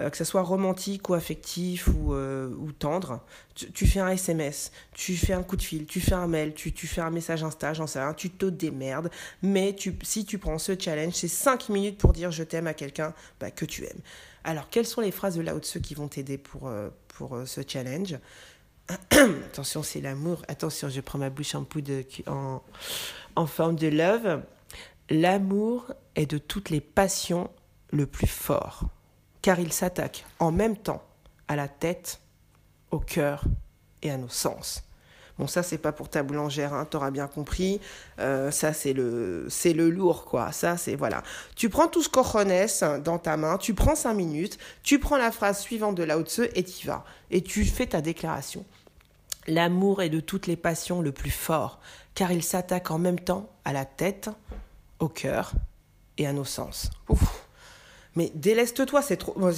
Euh, 0.00 0.10
que 0.10 0.16
ce 0.16 0.24
soit 0.24 0.42
romantique 0.42 1.08
ou 1.08 1.14
affectif 1.14 1.86
ou, 1.86 2.14
euh, 2.14 2.50
tendre, 2.80 3.20
tu, 3.54 3.86
fais 3.86 4.00
un 4.00 4.08
SMS, 4.08 4.72
tu 4.92 5.16
fais 5.16 5.34
un 5.34 5.44
coup 5.44 5.56
de 5.56 5.62
fil, 5.62 5.86
tu 5.86 6.00
fais 6.00 6.14
un 6.14 6.26
mail, 6.26 6.52
tu, 6.52 6.72
fais 6.72 7.00
un 7.00 7.10
message 7.10 7.44
Insta, 7.44 7.74
j'en 7.74 7.86
sais 7.86 8.00
rien, 8.00 8.12
tu 8.12 8.28
te 8.30 8.46
démerdes, 8.46 9.08
mais 9.42 9.76
si 10.02 10.24
tu 10.24 10.38
prends 10.38 10.58
ce 10.58 10.72
challenge, 10.76 11.14
c'est 11.14 11.28
5 11.28 11.68
minutes 11.68 11.98
pour 11.98 12.12
dire 12.12 12.32
je 12.32 12.42
t'aime 12.42 12.66
à 12.66 12.74
quelqu'un 12.74 13.14
bah, 13.38 13.52
que 13.52 13.64
tu 13.64 13.84
aimes. 13.84 14.00
Alors, 14.42 14.68
quelles 14.68 14.84
sont 14.84 15.00
les 15.00 15.12
phrases 15.12 15.36
de 15.36 15.42
de 15.42 15.64
ceux 15.64 15.78
qui 15.78 15.94
vont 15.94 16.08
t'aider 16.08 16.38
pour, 16.38 16.66
euh, 16.66 16.90
ce 17.46 17.60
challenge? 17.64 18.18
Attention, 19.10 19.84
c'est 19.84 20.00
l'amour. 20.00 20.42
Attention, 20.48 20.88
je 20.88 21.00
prends 21.00 21.20
ma 21.20 21.30
bouche 21.30 21.54
en 21.54 21.62
poudre 21.62 22.02
en, 22.26 22.62
en 23.36 23.46
forme 23.46 23.76
de 23.76 23.86
love. 23.86 24.42
L'amour 25.08 25.92
est 26.16 26.26
de 26.26 26.38
toutes 26.38 26.70
les 26.70 26.80
passions 26.80 27.48
le 27.92 28.06
plus 28.06 28.26
fort 28.26 28.88
car 29.44 29.60
il 29.60 29.74
s'attaque 29.74 30.24
en 30.38 30.50
même 30.50 30.74
temps 30.74 31.02
à 31.48 31.54
la 31.54 31.68
tête, 31.68 32.18
au 32.90 32.98
cœur 32.98 33.44
et 34.00 34.10
à 34.10 34.16
nos 34.16 34.30
sens. 34.30 34.82
Bon, 35.38 35.46
ça, 35.46 35.62
c'est 35.62 35.76
pas 35.76 35.92
pour 35.92 36.08
ta 36.08 36.22
boulangère, 36.22 36.72
hein, 36.72 36.86
t'auras 36.86 37.10
bien 37.10 37.26
compris. 37.26 37.78
Euh, 38.20 38.50
ça, 38.50 38.72
c'est 38.72 38.94
le, 38.94 39.46
c'est 39.50 39.74
le 39.74 39.90
lourd, 39.90 40.24
quoi. 40.24 40.50
Ça, 40.50 40.78
c'est, 40.78 40.94
voilà. 40.94 41.22
Tu 41.56 41.68
prends 41.68 41.88
tout 41.88 42.02
ce 42.02 42.08
cojones 42.08 43.02
dans 43.02 43.18
ta 43.18 43.36
main, 43.36 43.58
tu 43.58 43.74
prends 43.74 43.94
cinq 43.94 44.14
minutes, 44.14 44.56
tu 44.82 44.98
prends 44.98 45.18
la 45.18 45.30
phrase 45.30 45.60
suivante 45.60 45.94
de 45.94 46.04
Lao 46.04 46.22
Tzu 46.22 46.44
et 46.54 46.62
y 46.62 46.86
vas. 46.86 47.04
Et 47.30 47.42
tu 47.42 47.66
fais 47.66 47.88
ta 47.88 48.00
déclaration. 48.00 48.64
L'amour 49.46 50.00
est 50.00 50.08
de 50.08 50.20
toutes 50.20 50.46
les 50.46 50.56
passions 50.56 51.02
le 51.02 51.12
plus 51.12 51.30
fort, 51.30 51.80
car 52.14 52.32
il 52.32 52.42
s'attaque 52.42 52.90
en 52.90 52.98
même 52.98 53.20
temps 53.20 53.50
à 53.66 53.74
la 53.74 53.84
tête, 53.84 54.30
au 55.00 55.10
cœur 55.10 55.52
et 56.16 56.26
à 56.26 56.32
nos 56.32 56.46
sens. 56.46 56.88
Ouf. 57.10 57.43
Mais 58.16 58.30
déleste-toi, 58.34 59.02
c'est 59.02 59.16
trop. 59.16 59.34
Moi, 59.36 59.52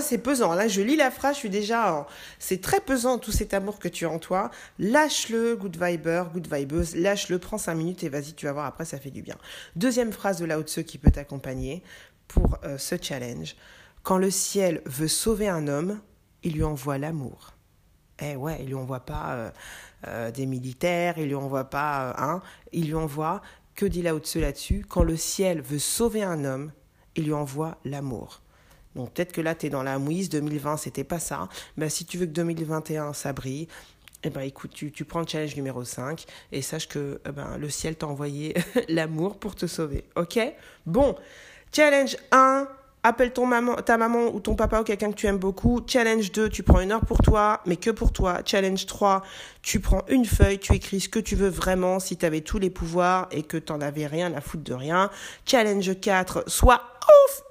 c'est 0.00 0.18
pesant. 0.18 0.54
Là, 0.54 0.68
je 0.68 0.80
lis 0.80 0.96
la 0.96 1.10
phrase, 1.10 1.34
je 1.34 1.40
suis 1.40 1.50
déjà. 1.50 2.06
C'est 2.38 2.60
très 2.60 2.80
pesant 2.80 3.18
tout 3.18 3.30
cet 3.30 3.54
amour 3.54 3.78
que 3.78 3.88
tu 3.88 4.04
as 4.04 4.10
en 4.10 4.18
toi. 4.18 4.50
Lâche-le, 4.78 5.54
good 5.56 5.76
viber, 5.80 6.24
good 6.32 6.52
vibeuse. 6.52 6.96
Lâche-le, 6.96 7.38
prends 7.38 7.58
cinq 7.58 7.74
minutes 7.76 8.02
et 8.02 8.08
vas-y, 8.08 8.34
tu 8.34 8.46
vas 8.46 8.52
voir. 8.52 8.66
Après, 8.66 8.84
ça 8.84 8.98
fait 8.98 9.10
du 9.10 9.22
bien. 9.22 9.36
Deuxième 9.76 10.12
phrase 10.12 10.38
de 10.38 10.44
Lao 10.44 10.62
Tzu 10.62 10.84
qui 10.84 10.98
peut 10.98 11.10
t'accompagner 11.10 11.82
pour 12.26 12.58
euh, 12.64 12.78
ce 12.78 12.96
challenge. 13.00 13.56
Quand 14.02 14.18
le 14.18 14.30
ciel 14.30 14.82
veut 14.86 15.08
sauver 15.08 15.48
un 15.48 15.68
homme, 15.68 16.00
il 16.42 16.54
lui 16.54 16.64
envoie 16.64 16.98
l'amour. 16.98 17.54
Eh 18.22 18.36
ouais, 18.36 18.58
il 18.60 18.66
lui 18.66 18.74
envoie 18.74 19.00
pas 19.00 19.32
euh, 19.32 19.50
euh, 20.06 20.30
des 20.30 20.46
militaires, 20.46 21.18
il 21.18 21.26
lui 21.26 21.34
envoie 21.34 21.64
pas 21.64 22.14
un, 22.18 22.42
il 22.72 22.88
lui 22.88 22.94
envoie 22.94 23.40
que 23.74 23.86
dit 23.86 24.02
là 24.02 24.14
au-dessus 24.14 24.40
là-dessus, 24.40 24.84
quand 24.86 25.02
le 25.02 25.16
ciel 25.16 25.62
veut 25.62 25.78
sauver 25.78 26.22
un 26.22 26.44
homme, 26.44 26.72
il 27.16 27.24
lui 27.24 27.32
envoie 27.32 27.78
l'amour. 27.84 28.40
Donc 28.96 29.12
peut-être 29.12 29.32
que 29.32 29.40
là, 29.40 29.54
tu 29.54 29.66
es 29.66 29.70
dans 29.70 29.82
la 29.82 29.98
mouise, 29.98 30.28
2020, 30.30 30.76
c'était 30.76 31.04
pas 31.04 31.18
ça. 31.18 31.48
Mais 31.76 31.88
si 31.88 32.04
tu 32.04 32.18
veux 32.18 32.26
que 32.26 32.32
2021, 32.32 33.12
ça 33.12 33.32
brille, 33.32 33.68
eh 34.22 34.30
ben 34.30 34.42
écoute, 34.42 34.72
tu, 34.74 34.92
tu, 34.92 35.04
prends 35.04 35.20
le 35.20 35.26
challenge 35.26 35.56
numéro 35.56 35.84
5 35.84 36.24
et 36.52 36.60
sache 36.60 36.88
que 36.88 37.20
eh 37.26 37.32
ben, 37.32 37.56
le 37.56 37.70
ciel 37.70 37.96
t'a 37.96 38.06
envoyé 38.06 38.54
l'amour 38.88 39.38
pour 39.38 39.54
te 39.54 39.66
sauver. 39.66 40.04
Ok? 40.16 40.38
Bon, 40.86 41.14
challenge 41.72 42.16
1, 42.32 42.68
appelle 43.02 43.32
ton 43.32 43.46
maman, 43.46 43.76
ta 43.76 43.96
maman 43.96 44.34
ou 44.34 44.40
ton 44.40 44.54
papa 44.54 44.80
ou 44.80 44.84
quelqu'un 44.84 45.10
que 45.10 45.16
tu 45.16 45.26
aimes 45.26 45.38
beaucoup. 45.38 45.80
Challenge 45.86 46.30
2, 46.32 46.48
tu 46.50 46.62
prends 46.62 46.80
une 46.80 46.92
heure 46.92 47.04
pour 47.04 47.18
toi, 47.18 47.60
mais 47.66 47.76
que 47.76 47.90
pour 47.90 48.12
toi. 48.12 48.40
Challenge 48.44 48.84
3, 48.84 49.22
tu 49.62 49.80
prends 49.80 50.02
une 50.08 50.26
feuille, 50.26 50.58
tu 50.58 50.74
écris 50.74 51.00
ce 51.00 51.08
que 51.08 51.18
tu 51.18 51.34
veux 51.34 51.48
vraiment 51.48 51.98
si 51.98 52.16
tu 52.16 52.26
avais 52.26 52.42
tous 52.42 52.58
les 52.58 52.70
pouvoirs 52.70 53.28
et 53.30 53.42
que 53.42 53.56
tu 53.56 53.72
n'en 53.72 53.80
avais 53.80 54.06
rien 54.06 54.34
à 54.34 54.40
foutre 54.40 54.64
de 54.64 54.74
rien. 54.74 55.10
Challenge 55.46 55.98
4, 55.98 56.44
sois 56.46 56.82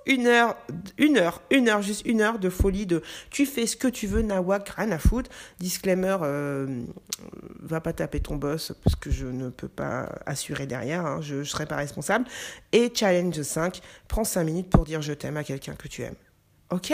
une 0.05 0.27
heure, 0.27 0.57
une 0.97 1.17
heure, 1.17 1.41
une 1.51 1.69
heure, 1.69 1.81
juste 1.81 2.05
une 2.05 2.21
heure 2.21 2.39
de 2.39 2.49
folie 2.49 2.85
de 2.85 3.01
tu 3.29 3.45
fais 3.45 3.67
ce 3.67 3.75
que 3.75 3.87
tu 3.87 4.07
veux, 4.07 4.21
nawak, 4.21 4.69
rien 4.69 4.91
à 4.91 4.97
foutre. 4.97 5.29
Disclaimer, 5.59 6.17
euh, 6.21 6.81
va 7.59 7.81
pas 7.81 7.93
taper 7.93 8.19
ton 8.19 8.35
boss 8.35 8.73
parce 8.83 8.95
que 8.95 9.11
je 9.11 9.27
ne 9.27 9.49
peux 9.49 9.67
pas 9.67 10.09
assurer 10.25 10.65
derrière, 10.65 11.05
hein, 11.05 11.19
je 11.21 11.35
ne 11.35 11.43
serai 11.43 11.65
pas 11.65 11.75
responsable. 11.75 12.25
Et 12.71 12.91
challenge 12.93 13.41
5, 13.41 13.81
prends 14.07 14.23
5 14.23 14.43
minutes 14.43 14.69
pour 14.69 14.85
dire 14.85 15.01
je 15.01 15.13
t'aime 15.13 15.37
à 15.37 15.43
quelqu'un 15.43 15.75
que 15.75 15.87
tu 15.87 16.01
aimes. 16.01 16.15
Ok? 16.71 16.93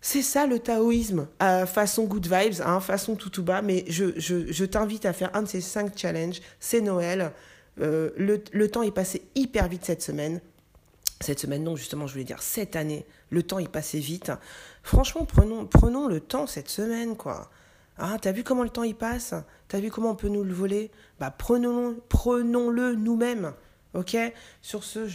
C'est 0.00 0.22
ça 0.22 0.46
le 0.46 0.58
taoïsme, 0.58 1.28
euh, 1.42 1.64
façon 1.64 2.04
good 2.04 2.26
vibes, 2.26 2.60
hein, 2.64 2.80
façon 2.80 3.16
tout 3.16 3.30
tout 3.30 3.42
bas, 3.42 3.62
mais 3.62 3.84
je, 3.88 4.18
je, 4.18 4.52
je 4.52 4.64
t'invite 4.66 5.06
à 5.06 5.14
faire 5.14 5.30
un 5.34 5.42
de 5.42 5.48
ces 5.48 5.62
cinq 5.62 5.96
challenges. 5.96 6.42
C'est 6.60 6.82
Noël. 6.82 7.32
Euh, 7.80 8.10
le, 8.16 8.42
le 8.52 8.70
temps 8.70 8.82
est 8.82 8.90
passé 8.90 9.22
hyper 9.34 9.66
vite 9.68 9.84
cette 9.84 10.02
semaine 10.02 10.40
cette 11.24 11.40
semaine, 11.40 11.64
non, 11.64 11.76
justement, 11.76 12.06
je 12.06 12.12
voulais 12.12 12.24
dire 12.24 12.42
cette 12.42 12.76
année, 12.76 13.04
le 13.30 13.42
temps 13.42 13.58
est 13.58 13.68
passé 13.68 13.98
vite. 13.98 14.32
Franchement, 14.82 15.24
prenons, 15.24 15.66
prenons 15.66 16.06
le 16.06 16.20
temps 16.20 16.46
cette 16.46 16.68
semaine, 16.68 17.16
quoi. 17.16 17.50
Ah, 17.98 18.16
t'as 18.20 18.32
vu 18.32 18.42
comment 18.42 18.64
le 18.64 18.70
temps 18.70 18.82
y 18.82 18.94
passe? 18.94 19.34
T'as 19.68 19.80
vu 19.80 19.90
comment 19.90 20.10
on 20.10 20.16
peut 20.16 20.28
nous 20.28 20.44
le 20.44 20.52
voler? 20.52 20.90
Bah, 21.20 21.30
prenons-le 21.30 22.00
prenons 22.08 22.70
-le 22.70 22.94
nous-mêmes. 22.94 23.54
Ok? 23.94 24.16
Sur 24.60 24.82
ce, 24.82 25.06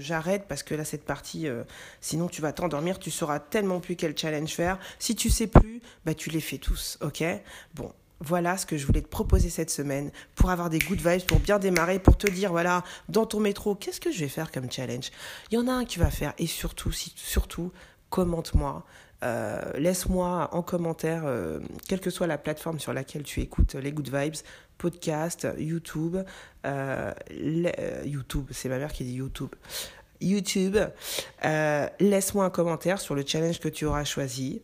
j'arrête 0.00 0.46
parce 0.48 0.64
que 0.64 0.74
là, 0.74 0.84
cette 0.84 1.04
partie, 1.04 1.46
euh, 1.46 1.62
sinon 2.00 2.26
tu 2.26 2.42
vas 2.42 2.52
t'endormir, 2.52 2.98
tu 2.98 3.12
sauras 3.12 3.38
tellement 3.38 3.78
plus 3.80 3.94
quel 3.94 4.18
challenge 4.18 4.50
faire. 4.50 4.78
Si 4.98 5.14
tu 5.14 5.30
sais 5.30 5.46
plus, 5.46 5.80
bah, 6.04 6.14
tu 6.14 6.30
les 6.30 6.40
fais 6.40 6.58
tous. 6.58 6.98
Ok? 7.00 7.22
Bon, 7.74 7.92
voilà 8.20 8.56
ce 8.56 8.66
que 8.66 8.76
je 8.76 8.86
voulais 8.86 9.02
te 9.02 9.08
proposer 9.08 9.50
cette 9.50 9.70
semaine 9.70 10.10
pour 10.34 10.50
avoir 10.50 10.70
des 10.70 10.78
good 10.78 11.00
vibes, 11.00 11.26
pour 11.26 11.38
bien 11.38 11.58
démarrer, 11.58 11.98
pour 11.98 12.16
te 12.16 12.30
dire, 12.30 12.50
voilà, 12.50 12.82
dans 13.08 13.26
ton 13.26 13.40
métro, 13.40 13.74
qu'est-ce 13.74 14.00
que 14.00 14.10
je 14.10 14.20
vais 14.20 14.28
faire 14.28 14.50
comme 14.50 14.70
challenge? 14.70 15.10
Il 15.50 15.56
y 15.56 15.58
en 15.58 15.68
a 15.68 15.72
un 15.72 15.84
qui 15.84 15.98
va 15.98 16.10
faire 16.10 16.32
et 16.38 16.46
surtout, 16.46 16.92
surtout, 16.92 17.72
commente-moi. 18.10 18.84
Euh, 19.22 19.72
laisse-moi 19.78 20.50
en 20.52 20.62
commentaire, 20.62 21.22
euh, 21.24 21.60
quelle 21.88 22.00
que 22.00 22.10
soit 22.10 22.26
la 22.26 22.38
plateforme 22.38 22.78
sur 22.78 22.92
laquelle 22.92 23.22
tu 23.22 23.40
écoutes 23.40 23.74
les 23.74 23.92
Good 23.92 24.14
Vibes, 24.14 24.36
podcast, 24.76 25.48
YouTube, 25.58 26.18
euh, 26.66 27.12
YouTube, 28.04 28.46
c'est 28.50 28.68
ma 28.68 28.78
mère 28.78 28.92
qui 28.92 29.04
dit 29.04 29.14
YouTube. 29.14 29.54
YouTube, 30.20 30.78
laisse-moi 32.00 32.44
un 32.44 32.50
commentaire 32.50 33.00
sur 33.00 33.14
le 33.14 33.24
challenge 33.26 33.60
que 33.60 33.68
tu 33.68 33.84
auras 33.84 34.04
choisi. 34.04 34.62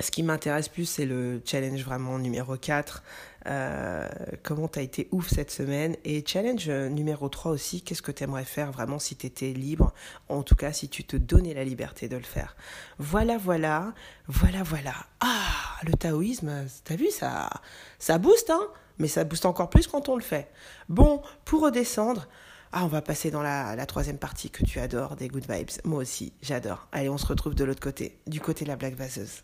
Ce 0.00 0.12
qui 0.12 0.22
m'intéresse 0.22 0.68
plus, 0.68 0.84
c'est 0.84 1.06
le 1.06 1.42
challenge 1.44 1.82
vraiment 1.84 2.20
numéro 2.20 2.56
4. 2.56 3.02
Euh, 3.46 4.08
comment 4.44 4.68
tu 4.68 4.78
as 4.78 4.82
été 4.82 5.08
ouf 5.10 5.28
cette 5.28 5.50
semaine? 5.50 5.96
Et 6.04 6.24
challenge 6.24 6.68
numéro 6.68 7.28
3 7.28 7.50
aussi, 7.50 7.82
qu'est-ce 7.82 8.02
que 8.02 8.12
tu 8.12 8.22
aimerais 8.22 8.44
faire 8.44 8.70
vraiment 8.70 9.00
si 9.00 9.16
tu 9.16 9.26
étais 9.26 9.52
libre? 9.52 9.92
En 10.28 10.44
tout 10.44 10.54
cas, 10.54 10.72
si 10.72 10.88
tu 10.88 11.02
te 11.02 11.16
donnais 11.16 11.52
la 11.52 11.64
liberté 11.64 12.08
de 12.08 12.16
le 12.16 12.22
faire. 12.22 12.56
Voilà, 12.98 13.38
voilà, 13.38 13.92
voilà, 14.28 14.62
voilà. 14.62 14.94
Ah, 15.18 15.80
le 15.84 15.92
taoïsme, 15.94 16.66
t'as 16.84 16.94
vu, 16.94 17.10
ça, 17.10 17.50
ça 17.98 18.18
booste, 18.18 18.50
hein? 18.50 18.68
Mais 18.98 19.08
ça 19.08 19.24
booste 19.24 19.46
encore 19.46 19.68
plus 19.70 19.88
quand 19.88 20.08
on 20.08 20.14
le 20.14 20.22
fait. 20.22 20.48
Bon, 20.88 21.22
pour 21.44 21.62
redescendre, 21.62 22.28
ah, 22.70 22.84
on 22.84 22.88
va 22.88 23.02
passer 23.02 23.32
dans 23.32 23.42
la, 23.42 23.74
la, 23.74 23.86
troisième 23.86 24.18
partie 24.18 24.50
que 24.50 24.64
tu 24.64 24.78
adores, 24.78 25.16
des 25.16 25.26
good 25.26 25.50
vibes. 25.50 25.70
Moi 25.84 26.00
aussi, 26.02 26.32
j'adore. 26.40 26.86
Allez, 26.92 27.08
on 27.08 27.18
se 27.18 27.26
retrouve 27.26 27.56
de 27.56 27.64
l'autre 27.64 27.80
côté, 27.80 28.20
du 28.28 28.40
côté 28.40 28.64
de 28.64 28.70
la 28.70 28.76
blague 28.76 28.94
vaseuse. 28.94 29.42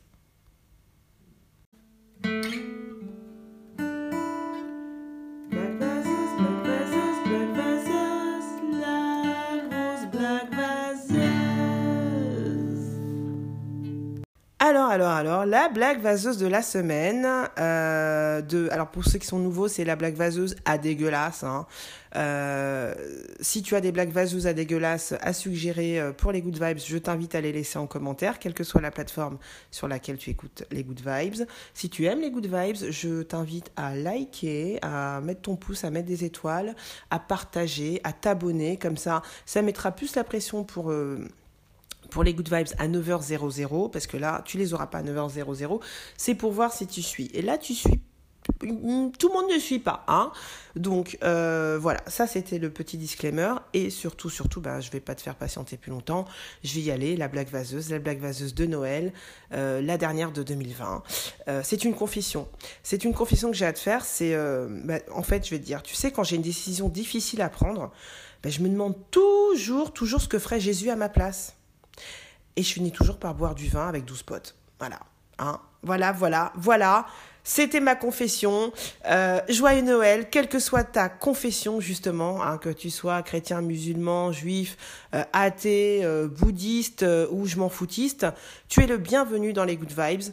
Thank 2.24 2.54
you. 2.54 2.73
Alors, 14.74 14.90
alors, 14.90 15.12
alors, 15.12 15.46
la 15.46 15.68
blague 15.68 16.00
vaseuse 16.00 16.36
de 16.36 16.48
la 16.48 16.60
semaine. 16.60 17.28
Euh, 17.60 18.40
de, 18.40 18.68
alors, 18.72 18.88
pour 18.88 19.04
ceux 19.04 19.20
qui 19.20 19.26
sont 19.28 19.38
nouveaux, 19.38 19.68
c'est 19.68 19.84
la 19.84 19.94
blague 19.94 20.16
vaseuse 20.16 20.56
à 20.64 20.78
dégueulasse. 20.78 21.44
Hein. 21.44 21.66
Euh, 22.16 22.92
si 23.38 23.62
tu 23.62 23.76
as 23.76 23.80
des 23.80 23.92
blagues 23.92 24.10
vaseuses 24.10 24.48
à 24.48 24.52
dégueulasse 24.52 25.14
à 25.20 25.32
suggérer 25.32 26.00
euh, 26.00 26.10
pour 26.12 26.32
les 26.32 26.42
Good 26.42 26.60
Vibes, 26.60 26.78
je 26.84 26.98
t'invite 26.98 27.36
à 27.36 27.40
les 27.40 27.52
laisser 27.52 27.78
en 27.78 27.86
commentaire, 27.86 28.40
quelle 28.40 28.52
que 28.52 28.64
soit 28.64 28.80
la 28.80 28.90
plateforme 28.90 29.38
sur 29.70 29.86
laquelle 29.86 30.16
tu 30.16 30.30
écoutes 30.30 30.64
les 30.72 30.82
Good 30.82 31.02
Vibes. 31.06 31.46
Si 31.72 31.88
tu 31.88 32.06
aimes 32.06 32.22
les 32.22 32.32
Good 32.32 32.46
Vibes, 32.46 32.90
je 32.90 33.22
t'invite 33.22 33.70
à 33.76 33.94
liker, 33.94 34.80
à 34.82 35.20
mettre 35.20 35.42
ton 35.42 35.54
pouce, 35.54 35.84
à 35.84 35.90
mettre 35.90 36.08
des 36.08 36.24
étoiles, 36.24 36.74
à 37.10 37.20
partager, 37.20 38.00
à 38.02 38.12
t'abonner. 38.12 38.76
Comme 38.76 38.96
ça, 38.96 39.22
ça 39.46 39.62
mettra 39.62 39.92
plus 39.92 40.16
la 40.16 40.24
pression 40.24 40.64
pour 40.64 40.92
pour 42.14 42.22
les 42.22 42.32
good 42.32 42.48
vibes 42.48 42.68
à 42.78 42.86
9h00, 42.86 43.90
parce 43.90 44.06
que 44.06 44.16
là, 44.16 44.40
tu 44.44 44.56
les 44.56 44.72
auras 44.72 44.86
pas 44.86 44.98
à 44.98 45.02
9h00, 45.02 45.80
c'est 46.16 46.36
pour 46.36 46.52
voir 46.52 46.72
si 46.72 46.86
tu 46.86 47.02
suis. 47.02 47.28
Et 47.34 47.42
là, 47.42 47.58
tu 47.58 47.74
suis 47.74 48.00
tout 48.60 49.28
le 49.28 49.32
monde 49.32 49.50
ne 49.50 49.58
suit 49.58 49.78
pas, 49.78 50.04
hein. 50.06 50.30
Donc 50.76 51.16
euh, 51.24 51.78
voilà, 51.80 52.02
ça 52.06 52.26
c'était 52.26 52.58
le 52.58 52.68
petit 52.70 52.98
disclaimer. 52.98 53.54
Et 53.72 53.88
surtout, 53.88 54.28
surtout, 54.28 54.60
ben, 54.60 54.80
je 54.80 54.90
vais 54.90 55.00
pas 55.00 55.14
te 55.14 55.22
faire 55.22 55.34
patienter 55.34 55.78
plus 55.78 55.90
longtemps. 55.90 56.26
Je 56.62 56.74
vais 56.74 56.82
y 56.82 56.90
aller, 56.90 57.16
la 57.16 57.26
blague 57.26 57.48
vaseuse, 57.48 57.90
la 57.90 57.98
blague 57.98 58.20
vaseuse 58.20 58.54
de 58.54 58.66
Noël, 58.66 59.14
euh, 59.52 59.80
la 59.80 59.96
dernière 59.96 60.30
de 60.30 60.42
2020. 60.42 61.02
Euh, 61.48 61.62
c'est 61.64 61.84
une 61.84 61.94
confession. 61.94 62.46
C'est 62.82 63.04
une 63.04 63.14
confession 63.14 63.50
que 63.50 63.56
j'ai 63.56 63.64
à 63.64 63.72
te 63.72 63.78
faire. 63.78 64.04
C'est, 64.04 64.36
ben, 64.36 65.00
en 65.10 65.22
fait, 65.22 65.46
je 65.46 65.50
vais 65.50 65.58
te 65.58 65.64
dire, 65.64 65.82
tu 65.82 65.94
sais, 65.94 66.12
quand 66.12 66.22
j'ai 66.22 66.36
une 66.36 66.42
décision 66.42 66.90
difficile 66.90 67.40
à 67.40 67.48
prendre, 67.48 67.92
ben, 68.42 68.52
je 68.52 68.60
me 68.60 68.68
demande 68.68 68.94
toujours, 69.10 69.94
toujours 69.94 70.20
ce 70.20 70.28
que 70.28 70.38
ferait 70.38 70.60
Jésus 70.60 70.90
à 70.90 70.96
ma 70.96 71.08
place. 71.08 71.56
Et 72.56 72.62
je 72.62 72.72
finis 72.72 72.92
toujours 72.92 73.18
par 73.18 73.34
boire 73.34 73.54
du 73.54 73.68
vin 73.68 73.88
avec 73.88 74.04
12 74.04 74.22
potes. 74.22 74.54
Voilà. 74.78 75.00
Hein 75.38 75.60
voilà, 75.82 76.12
voilà, 76.12 76.52
voilà. 76.56 77.06
C'était 77.46 77.80
ma 77.80 77.94
confession. 77.94 78.72
Euh, 79.06 79.40
joyeux 79.50 79.82
Noël, 79.82 80.30
quelle 80.30 80.48
que 80.48 80.58
soit 80.58 80.84
ta 80.84 81.10
confession, 81.10 81.78
justement, 81.78 82.42
hein, 82.42 82.56
que 82.56 82.70
tu 82.70 82.88
sois 82.88 83.22
chrétien, 83.22 83.60
musulman, 83.60 84.32
juif, 84.32 84.78
euh, 85.14 85.22
athée, 85.34 86.00
euh, 86.04 86.26
bouddhiste 86.26 87.04
ou 87.30 87.46
je 87.46 87.56
m'en 87.56 87.68
foutiste, 87.68 88.26
tu 88.68 88.82
es 88.82 88.86
le 88.86 88.96
bienvenu 88.96 89.52
dans 89.52 89.64
les 89.64 89.76
Good 89.76 89.92
Vibes. 89.92 90.32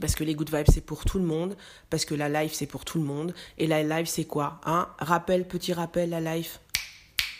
Parce 0.00 0.14
que 0.14 0.22
les 0.22 0.36
good 0.36 0.54
vibes, 0.54 0.68
c'est 0.72 0.84
pour 0.84 1.04
tout 1.04 1.18
le 1.18 1.24
monde. 1.24 1.56
Parce 1.90 2.04
que 2.04 2.14
la 2.14 2.28
life, 2.28 2.52
c'est 2.54 2.66
pour 2.66 2.84
tout 2.84 2.98
le 2.98 3.04
monde. 3.04 3.34
Et 3.58 3.66
la 3.66 3.82
life, 3.82 4.08
c'est 4.08 4.26
quoi 4.26 4.60
hein? 4.64 4.86
Rappel, 5.00 5.44
petit 5.48 5.72
rappel, 5.72 6.10
la 6.10 6.20
life, 6.20 6.60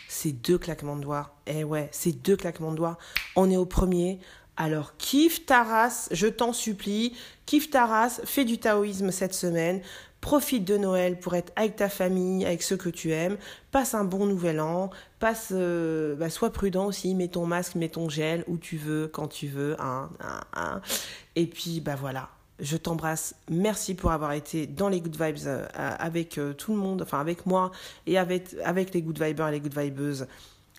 c'est 0.09 0.33
deux 0.33 0.59
claquements 0.59 0.97
de 0.97 1.03
doigts. 1.03 1.37
Eh 1.47 1.63
ouais, 1.63 1.89
c'est 1.93 2.13
deux 2.13 2.37
claquements 2.37 2.73
de 2.73 2.77
doigts. 2.77 2.99
On 3.37 3.51
est 3.51 3.57
au 3.57 3.67
premier. 3.67 4.19
Alors, 4.57 4.97
kiffe 4.97 5.47
ta 5.47 5.63
race, 5.63 6.09
je 6.11 6.27
t'en 6.27 6.53
supplie. 6.53 7.15
Kiffe 7.47 7.71
ta 7.71 7.87
race, 7.87 8.21
fais 8.25 8.45
du 8.45 8.59
taoïsme 8.59 9.13
cette 9.13 9.35
semaine. 9.35 9.81
Profite 10.21 10.65
de 10.65 10.77
Noël 10.77 11.21
pour 11.21 11.37
être 11.37 11.53
avec 11.55 11.77
ta 11.77 11.89
famille, 11.89 12.45
avec 12.45 12.63
ceux 12.63 12.77
que 12.77 12.89
tu 12.89 13.13
aimes. 13.13 13.37
Passe 13.71 13.95
un 13.95 14.03
bon 14.03 14.27
nouvel 14.27 14.59
an. 14.59 14.91
Passe, 15.21 15.51
euh, 15.53 16.17
bah, 16.17 16.29
sois 16.29 16.53
prudent 16.53 16.87
aussi. 16.87 17.15
Mets 17.15 17.29
ton 17.29 17.47
masque, 17.47 17.77
mets 17.77 17.89
ton 17.89 18.09
gel 18.09 18.43
où 18.49 18.57
tu 18.57 18.77
veux, 18.77 19.07
quand 19.07 19.29
tu 19.29 19.47
veux. 19.47 19.77
Hein, 19.81 20.11
hein, 20.21 20.41
hein. 20.55 20.81
Et 21.37 21.47
puis, 21.47 21.81
bah 21.81 21.95
voilà 21.95 22.31
je 22.61 22.77
t'embrasse. 22.77 23.35
Merci 23.51 23.95
pour 23.95 24.11
avoir 24.11 24.33
été 24.33 24.67
dans 24.67 24.89
les 24.89 25.01
Good 25.01 25.21
Vibes 25.21 25.47
euh, 25.47 25.67
avec 25.75 26.39
euh, 26.39 26.53
tout 26.53 26.73
le 26.73 26.79
monde, 26.79 27.03
enfin 27.03 27.21
avec 27.21 27.47
moi 27.47 27.71
et 28.07 28.19
avec, 28.19 28.55
avec 28.65 28.93
les 28.95 29.03
Good 29.03 29.23
Vibers 29.23 29.49
et 29.49 29.53
les 29.53 29.61
Good 29.61 29.79
Vibeuses 29.79 30.27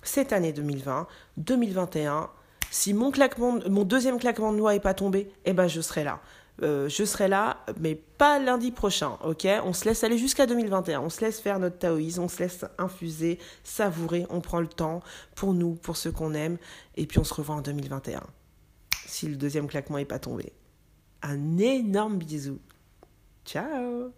cette 0.03 0.33
année 0.33 0.53
2020. 0.53 1.07
2021, 1.37 2.29
si 2.71 2.93
mon, 2.93 3.11
claquement, 3.11 3.59
mon 3.69 3.83
deuxième 3.83 4.19
claquement 4.19 4.51
de 4.51 4.57
noix 4.57 4.73
n'est 4.73 4.79
pas 4.79 4.93
tombé, 4.93 5.31
eh 5.45 5.53
ben 5.53 5.67
je 5.67 5.81
serai 5.81 6.03
là. 6.03 6.19
Euh, 6.61 6.89
je 6.89 7.05
serai 7.05 7.29
là, 7.29 7.57
mais 7.79 7.95
pas 7.95 8.37
lundi 8.37 8.71
prochain, 8.71 9.17
ok? 9.23 9.47
On 9.63 9.71
se 9.71 9.85
laisse 9.85 10.03
aller 10.03 10.17
jusqu'à 10.17 10.45
2021, 10.45 10.99
on 10.99 11.09
se 11.09 11.21
laisse 11.21 11.39
faire 11.39 11.57
notre 11.57 11.77
taoïsme, 11.77 12.23
on 12.23 12.27
se 12.27 12.39
laisse 12.39 12.65
infuser, 12.77 13.39
savourer, 13.63 14.25
on 14.29 14.41
prend 14.41 14.59
le 14.59 14.67
temps 14.67 15.01
pour 15.35 15.53
nous, 15.53 15.75
pour 15.75 15.95
ceux 15.95 16.11
qu'on 16.11 16.33
aime, 16.33 16.57
et 16.97 17.05
puis 17.05 17.17
on 17.19 17.23
se 17.23 17.33
revoit 17.33 17.55
en 17.55 17.61
2021, 17.61 18.21
si 19.05 19.27
le 19.27 19.37
deuxième 19.37 19.67
claquement 19.67 19.97
n'est 19.97 20.05
pas 20.05 20.19
tombé 20.19 20.51
un 21.21 21.57
énorme 21.57 22.17
bisou. 22.17 22.59
Ciao 23.45 24.13